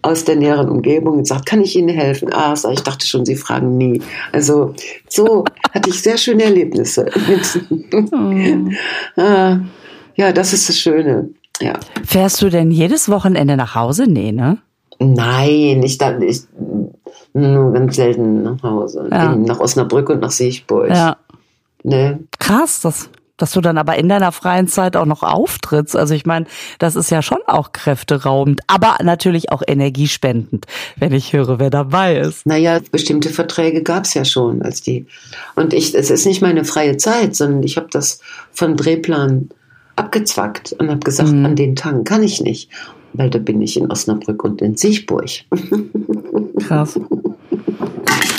aus 0.04 0.24
der 0.24 0.36
näheren 0.36 0.70
Umgebung 0.70 1.18
und 1.18 1.28
sagt, 1.28 1.48
kann 1.48 1.62
ich 1.62 1.76
Ihnen 1.76 1.90
helfen? 1.90 2.32
Ah, 2.32 2.54
ich, 2.72 2.82
dachte 2.82 3.08
schon, 3.08 3.26
Sie 3.26 3.36
fragen 3.36 3.76
nie. 3.78 4.02
Also 4.32 4.76
so 5.10 5.44
hatte 5.74 5.90
ich 5.90 6.02
sehr 6.02 6.18
schöne 6.18 6.44
Erlebnisse. 6.44 7.08
ah, 9.18 9.58
ja, 10.16 10.32
das 10.32 10.54
ist 10.54 10.70
das 10.70 10.80
Schöne. 10.80 11.32
Ja. 11.62 11.74
Fährst 12.04 12.42
du 12.42 12.50
denn 12.50 12.72
jedes 12.72 13.10
Wochenende 13.10 13.56
nach 13.58 13.76
Hause? 13.76 14.06
Nee, 14.08 14.32
ne? 14.32 14.58
Nein, 15.00 15.84
ich, 15.84 15.98
da- 15.98 16.20
ich 16.20 16.42
nur 17.34 17.74
ganz 17.74 17.96
selten 17.98 18.44
nach 18.44 18.64
Hause. 18.64 19.08
Ja. 19.12 19.36
Nach 19.36 19.60
Osnabrück 19.60 20.10
und 20.10 20.22
nach 20.22 20.32
Siegburg. 20.32 20.90
Ja. 20.90 21.18
Ne? 21.84 22.20
Krass, 22.40 22.80
dass, 22.82 23.10
dass 23.38 23.52
du 23.52 23.62
dann 23.62 23.78
aber 23.78 23.98
in 23.98 24.08
deiner 24.08 24.32
freien 24.32 24.68
Zeit 24.68 24.96
auch 24.96 25.06
noch 25.06 25.22
auftrittst. 25.22 25.96
Also 25.98 26.14
ich 26.14 26.26
meine, 26.26 26.46
das 26.80 26.96
ist 26.96 27.10
ja 27.12 27.22
schon 27.22 27.40
auch 27.46 27.74
kräfteraubend, 27.74 28.62
aber 28.68 28.96
natürlich 29.04 29.52
auch 29.52 29.62
energiespendend, 29.68 30.66
wenn 30.96 31.14
ich 31.14 31.34
höre, 31.34 31.60
wer 31.60 31.70
dabei 31.70 32.18
ist. 32.18 32.46
Naja, 32.46 32.80
bestimmte 32.92 33.30
Verträge 33.30 33.84
gab's 33.84 34.14
ja 34.14 34.24
schon 34.24 34.62
als 34.62 34.82
die. 34.82 35.06
Und 35.56 35.74
ich, 35.74 35.94
es 35.94 36.10
ist 36.10 36.26
nicht 36.26 36.42
meine 36.42 36.64
freie 36.64 36.96
Zeit, 36.98 37.36
sondern 37.36 37.64
ich 37.64 37.76
habe 37.76 37.88
das 37.92 38.20
von 38.52 38.78
Drehplan 38.78 39.50
abgezwackt 39.96 40.74
und 40.80 40.90
habe 40.90 41.00
gesagt, 41.00 41.32
Mhm. 41.32 41.46
an 41.46 41.56
den 41.56 41.76
Tagen 41.76 42.04
kann 42.04 42.24
ich 42.24 42.42
nicht, 42.42 42.70
weil 43.14 43.30
da 43.30 43.40
bin 43.40 43.62
ich 43.62 43.78
in 43.78 43.90
Osnabrück 43.92 44.44
und 44.44 44.62
in 44.62 44.76
Siegburg. 44.76 45.30
Krass. 46.68 47.00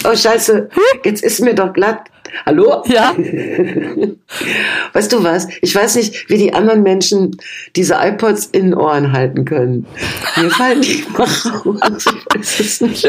Oh 0.09 0.14
Scheiße, 0.14 0.69
jetzt 1.05 1.23
ist 1.25 1.40
mir 1.40 1.55
doch 1.55 1.73
glatt. 1.73 2.01
Hallo? 2.45 2.83
Ja, 2.87 3.14
Weißt 4.92 5.12
du 5.12 5.23
was? 5.25 5.49
Ich 5.62 5.75
weiß 5.75 5.97
nicht, 5.97 6.29
wie 6.29 6.37
die 6.38 6.53
anderen 6.53 6.83
Menschen 6.83 7.37
diese 7.77 7.95
iPods 8.01 8.47
in 8.47 8.66
den 8.71 8.75
Ohren 8.75 9.12
halten 9.12 9.45
können. 9.45 9.87
Mir 10.37 10.51
fallen 10.51 10.83
die 10.83 11.05
nicht 12.81 13.09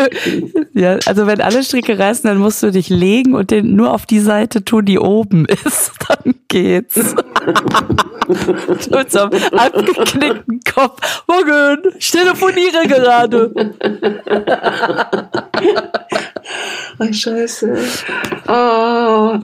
ja, 0.73 0.97
also 1.05 1.27
wenn 1.27 1.41
alle 1.41 1.63
Stricke 1.63 1.97
reißen, 1.97 2.23
dann 2.27 2.37
musst 2.37 2.63
du 2.63 2.71
dich 2.71 2.89
legen 2.89 3.33
und 3.35 3.51
den 3.51 3.75
nur 3.75 3.93
auf 3.93 4.05
die 4.05 4.19
Seite 4.19 4.63
tun, 4.63 4.85
die 4.85 4.99
oben 4.99 5.45
ist. 5.45 5.91
Dann 6.07 6.35
geht's. 6.47 6.95
Mit 8.27 9.11
so 9.11 9.19
einem 9.19 9.43
abgeknickten 9.53 10.59
Kopf. 10.73 11.23
Morgen, 11.27 11.95
ich 11.97 12.11
telefoniere 12.11 12.87
gerade. 12.87 13.51
Oh, 16.99 17.11
scheiße. 17.13 17.77
Oh. 18.47 19.37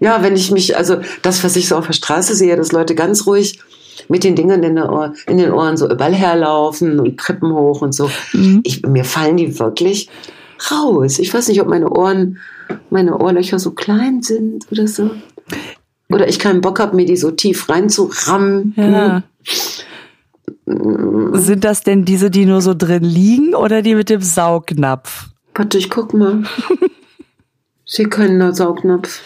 Ja, 0.00 0.22
wenn 0.22 0.34
ich 0.34 0.50
mich, 0.50 0.76
also 0.76 0.96
das, 1.22 1.44
was 1.44 1.54
ich 1.54 1.68
so 1.68 1.76
auf 1.76 1.86
der 1.86 1.92
Straße 1.92 2.34
sehe, 2.34 2.56
dass 2.56 2.72
Leute 2.72 2.94
ganz 2.94 3.26
ruhig 3.26 3.60
mit 4.08 4.24
den 4.24 4.34
Dingen 4.34 4.62
in, 4.62 4.78
Ohr, 4.78 5.14
in 5.28 5.38
den 5.38 5.52
Ohren 5.52 5.76
so 5.76 5.88
überall 5.88 6.14
herlaufen 6.14 6.98
und 6.98 7.18
Treppen 7.18 7.52
hoch 7.52 7.82
und 7.82 7.94
so. 7.94 8.10
Ich, 8.64 8.82
mir 8.82 9.04
fallen 9.04 9.36
die 9.36 9.58
wirklich 9.58 10.08
raus. 10.70 11.18
Ich 11.18 11.32
weiß 11.32 11.48
nicht, 11.48 11.60
ob 11.60 11.68
meine 11.68 11.90
Ohren, 11.90 12.38
meine 12.90 13.18
Ohrlöcher 13.18 13.58
so 13.58 13.70
klein 13.70 14.22
sind 14.22 14.66
oder 14.72 14.88
so. 14.88 15.10
Oder 16.12 16.28
ich 16.28 16.38
keinen 16.38 16.60
Bock 16.60 16.80
habe, 16.80 16.96
mir 16.96 17.06
die 17.06 17.16
so 17.16 17.30
tief 17.30 17.68
reinzurammen. 17.68 18.74
Ja. 18.76 19.22
Sind 20.66 21.64
das 21.64 21.82
denn 21.82 22.04
diese, 22.04 22.30
die 22.30 22.46
nur 22.46 22.60
so 22.60 22.74
drin 22.74 23.02
liegen 23.04 23.54
oder 23.54 23.82
die 23.82 23.94
mit 23.94 24.08
dem 24.10 24.20
Saugnapf? 24.20 25.28
Warte, 25.54 25.78
ich 25.78 25.90
guck 25.90 26.14
mal. 26.14 26.42
Ich 27.84 27.92
sehe 27.96 28.08
keinen 28.08 28.54
Saugnapf. 28.54 29.20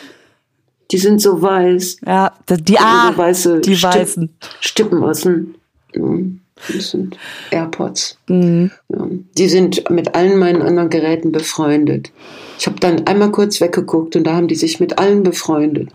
Die 0.90 0.98
sind 0.98 1.20
so 1.20 1.40
weiß. 1.40 1.98
Ja, 2.06 2.32
die, 2.48 2.74
so 2.74 2.78
ah, 2.80 3.12
weiße 3.16 3.60
die 3.60 3.76
Stipp- 3.76 3.94
weißen. 3.94 4.30
Stippen 4.60 5.02
aus 5.02 5.22
dem. 5.22 5.54
mm, 5.94 6.40
Das 6.72 6.90
sind 6.90 7.16
AirPods. 7.50 8.18
Mhm. 8.28 8.70
Ja. 8.88 9.06
Die 9.38 9.48
sind 9.48 9.88
mit 9.90 10.14
allen 10.14 10.38
meinen 10.38 10.62
anderen 10.62 10.90
Geräten 10.90 11.32
befreundet. 11.32 12.10
Ich 12.58 12.66
habe 12.66 12.78
dann 12.80 13.06
einmal 13.06 13.30
kurz 13.32 13.60
weggeguckt 13.60 14.16
und 14.16 14.24
da 14.24 14.34
haben 14.34 14.48
die 14.48 14.54
sich 14.54 14.80
mit 14.80 14.98
allen 14.98 15.22
befreundet. 15.22 15.88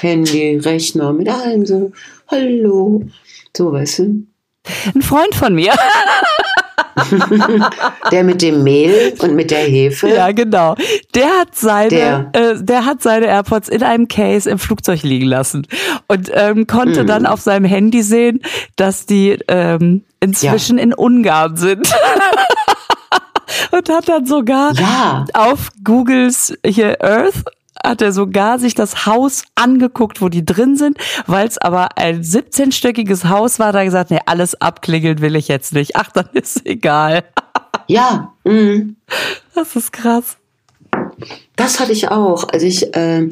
Handy, 0.00 0.56
Rechner, 0.56 1.12
mit 1.12 1.28
allen 1.28 1.66
so. 1.66 1.92
Hallo. 2.28 3.02
So, 3.56 3.72
weißt 3.72 4.00
du? 4.00 4.26
Ein 4.94 5.02
Freund 5.02 5.34
von 5.34 5.54
mir. 5.54 5.72
der 8.10 8.24
mit 8.24 8.42
dem 8.42 8.62
Mehl 8.62 9.14
und 9.18 9.34
mit 9.34 9.50
der 9.50 9.64
Hefe. 9.64 10.08
Ja, 10.08 10.32
genau. 10.32 10.74
Der 11.14 11.28
hat 11.40 11.54
seine, 11.54 11.88
der, 11.88 12.30
äh, 12.32 12.62
der 12.62 12.84
hat 12.84 13.02
seine 13.02 13.26
AirPods 13.26 13.68
in 13.68 13.82
einem 13.82 14.08
Case 14.08 14.48
im 14.48 14.58
Flugzeug 14.58 15.02
liegen 15.02 15.26
lassen 15.26 15.66
und 16.06 16.30
ähm, 16.32 16.66
konnte 16.66 17.04
mm. 17.04 17.06
dann 17.06 17.26
auf 17.26 17.40
seinem 17.40 17.64
Handy 17.64 18.02
sehen, 18.02 18.40
dass 18.76 19.06
die 19.06 19.38
ähm, 19.48 20.04
inzwischen 20.20 20.78
ja. 20.78 20.84
in 20.84 20.94
Ungarn 20.94 21.56
sind. 21.56 21.90
und 23.70 23.88
hat 23.88 24.08
dann 24.08 24.26
sogar 24.26 24.74
ja. 24.74 25.24
auf 25.34 25.70
Googles 25.84 26.54
hier 26.64 27.02
Earth 27.02 27.44
hat 27.82 28.02
er 28.02 28.12
sogar 28.12 28.58
sich 28.58 28.74
das 28.74 29.06
Haus 29.06 29.44
angeguckt, 29.54 30.20
wo 30.20 30.28
die 30.28 30.44
drin 30.44 30.76
sind, 30.76 30.98
weil 31.26 31.46
es 31.46 31.58
aber 31.58 31.96
ein 31.96 32.22
17-stöckiges 32.22 33.28
Haus 33.28 33.58
war, 33.58 33.72
da 33.72 33.84
gesagt, 33.84 34.10
nee, 34.10 34.20
alles 34.26 34.60
abklingeln 34.60 35.20
will 35.20 35.36
ich 35.36 35.48
jetzt 35.48 35.72
nicht. 35.72 35.96
Ach, 35.96 36.10
dann 36.10 36.28
ist 36.32 36.66
egal. 36.66 37.24
Ja. 37.88 38.32
Mhm. 38.44 38.96
Das 39.56 39.74
ist 39.74 39.92
krass. 39.92 40.36
Das 41.56 41.80
hatte 41.80 41.92
ich 41.92 42.08
auch, 42.08 42.48
als 42.48 42.62
ich 42.62 42.94
äh, 42.94 43.28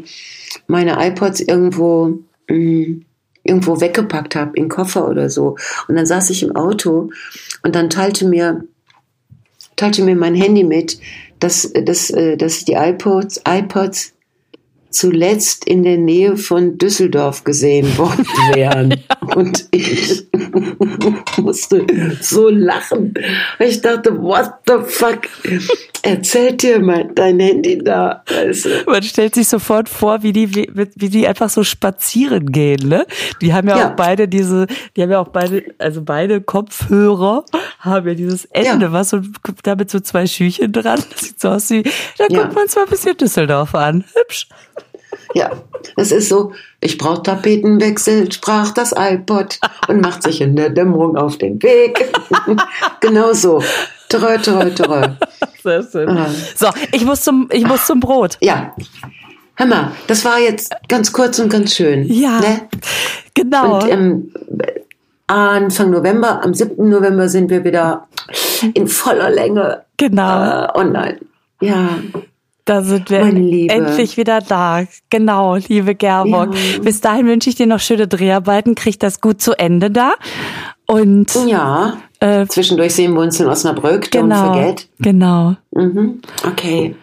meine 0.66 1.06
iPods 1.06 1.40
irgendwo 1.40 2.18
mh, 2.48 2.56
mm, 2.56 3.04
irgendwo 3.44 3.80
weggepackt 3.80 4.34
habe, 4.34 4.52
in 4.56 4.68
Koffer 4.68 5.08
oder 5.08 5.30
so. 5.30 5.56
Und 5.88 5.94
dann 5.94 6.04
saß 6.04 6.30
ich 6.30 6.42
im 6.42 6.56
Auto 6.56 7.10
und 7.62 7.74
dann 7.74 7.90
teilte 7.90 8.26
mir 8.26 8.64
teilte 9.76 10.02
mir 10.02 10.14
mein 10.14 10.34
Handy 10.34 10.62
mit, 10.62 10.98
dass, 11.38 11.72
dass, 11.72 12.10
äh, 12.10 12.36
dass 12.36 12.64
die 12.64 12.74
iPods, 12.74 13.40
iPods 13.48 14.12
zuletzt 14.90 15.64
in 15.64 15.82
der 15.82 15.96
Nähe 15.96 16.36
von 16.36 16.78
Düsseldorf 16.78 17.44
gesehen 17.44 17.96
worden 17.96 18.26
wären. 18.54 18.90
ja. 18.90 18.96
Und 19.36 19.68
ich 19.70 20.26
musste 21.36 21.86
so 22.20 22.48
lachen. 22.48 23.14
Ich 23.58 23.80
dachte, 23.80 24.20
what 24.20 24.52
the 24.66 24.74
fuck? 24.84 25.20
Erzählt 26.02 26.62
dir 26.62 26.80
mal 26.80 27.08
dein 27.14 27.38
Handy 27.38 27.78
da. 27.78 28.24
Weißt 28.26 28.64
du? 28.64 28.70
Man 28.86 29.02
stellt 29.02 29.34
sich 29.34 29.46
sofort 29.46 29.88
vor, 29.88 30.22
wie 30.22 30.32
die, 30.32 30.54
wie, 30.54 30.70
wie 30.96 31.08
die 31.08 31.26
einfach 31.28 31.50
so 31.50 31.62
spazieren 31.62 32.50
gehen, 32.50 32.88
ne? 32.88 33.06
Die 33.40 33.52
haben 33.52 33.68
ja, 33.68 33.78
ja, 33.78 33.90
auch 33.90 33.96
beide 33.96 34.26
diese, 34.26 34.66
die 34.96 35.02
haben 35.02 35.10
ja 35.10 35.20
auch 35.20 35.28
beide, 35.28 35.64
also 35.78 36.02
beide 36.02 36.40
Kopfhörer 36.40 37.44
haben 37.78 38.08
ja 38.08 38.14
dieses 38.14 38.46
Ende, 38.46 38.86
ja. 38.86 38.92
was 38.92 39.10
so, 39.10 39.20
damit 39.62 39.90
so 39.90 40.00
zwei 40.00 40.26
Schüchen 40.26 40.72
dran. 40.72 41.02
Das 41.10 41.20
sieht 41.20 41.40
so 41.40 41.50
aus 41.50 41.70
wie, 41.70 41.82
da 42.18 42.26
guckt 42.26 42.54
man 42.54 42.68
zwar 42.68 42.84
ein 42.84 42.90
bisschen 42.90 43.16
Düsseldorf 43.16 43.74
an. 43.74 44.04
Hübsch. 44.14 44.48
Ja, 45.34 45.50
es 45.96 46.12
ist 46.12 46.28
so, 46.28 46.52
ich 46.80 46.98
brauche 46.98 47.22
Tapetenwechsel, 47.22 48.30
sprach 48.32 48.72
das 48.72 48.92
iPod 48.96 49.58
und 49.88 50.00
macht 50.00 50.22
sich 50.22 50.40
in 50.40 50.56
der 50.56 50.70
Dämmerung 50.70 51.16
auf 51.16 51.38
den 51.38 51.62
Weg. 51.62 52.12
genau 53.00 53.32
so. 53.32 53.62
Trö, 54.08 54.38
trö, 54.38 54.70
trö. 54.74 55.02
Sehr 55.62 55.82
schön. 55.84 56.08
Ah. 56.08 56.28
So, 56.56 56.68
ich 56.92 57.04
muss 57.04 57.22
zum, 57.22 57.48
ich 57.52 57.64
muss 57.64 57.86
zum 57.86 58.00
Brot. 58.00 58.38
Ja. 58.40 58.74
Hör 59.54 59.66
mal, 59.66 59.92
das 60.06 60.24
war 60.24 60.38
jetzt 60.38 60.74
ganz 60.88 61.12
kurz 61.12 61.38
und 61.38 61.50
ganz 61.50 61.74
schön. 61.74 62.04
Ja. 62.04 62.40
Ne? 62.40 62.68
Genau. 63.34 63.80
Und 63.80 63.90
ähm, 63.90 64.32
Anfang 65.26 65.90
November, 65.90 66.42
am 66.42 66.54
7. 66.54 66.88
November 66.88 67.28
sind 67.28 67.50
wir 67.50 67.62
wieder 67.62 68.08
in 68.74 68.88
voller 68.88 69.30
Länge 69.30 69.84
genau. 69.96 70.64
Äh, 70.64 70.68
online. 70.74 71.20
Ja. 71.60 71.90
Da 72.70 72.82
sind 72.82 73.10
wir 73.10 73.18
endlich 73.18 74.16
wieder 74.16 74.40
da. 74.40 74.84
Genau, 75.10 75.56
liebe 75.56 75.96
Gerburg. 75.96 76.54
Ja. 76.54 76.78
Bis 76.80 77.00
dahin 77.00 77.26
wünsche 77.26 77.50
ich 77.50 77.56
dir 77.56 77.66
noch 77.66 77.80
schöne 77.80 78.06
Dreharbeiten. 78.06 78.76
Krieg 78.76 79.00
das 79.00 79.20
gut 79.20 79.42
zu 79.42 79.58
Ende 79.58 79.90
da. 79.90 80.14
Und 80.86 81.34
ja, 81.48 81.98
äh, 82.20 82.46
zwischendurch 82.46 82.94
sehen 82.94 83.14
wir 83.14 83.22
uns 83.22 83.40
in 83.40 83.48
Osnabrück. 83.48 84.12
Genau, 84.12 84.36
don't 84.36 84.54
forget. 84.54 84.88
Genau. 85.00 85.56
Mhm. 85.72 86.20
Okay. 86.46 86.94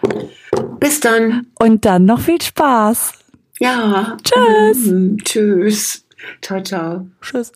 Bis 0.80 1.02
dann. 1.02 1.48
Und 1.60 1.84
dann 1.84 2.06
noch 2.06 2.22
viel 2.22 2.42
Spaß. 2.42 3.12
Ja. 3.60 4.16
Tschüss. 4.24 4.86
Mhm. 4.86 5.18
Tschüss. 5.22 6.06
Ciao, 6.42 6.64
ciao. 6.64 7.08
Tschüss. 7.22 7.52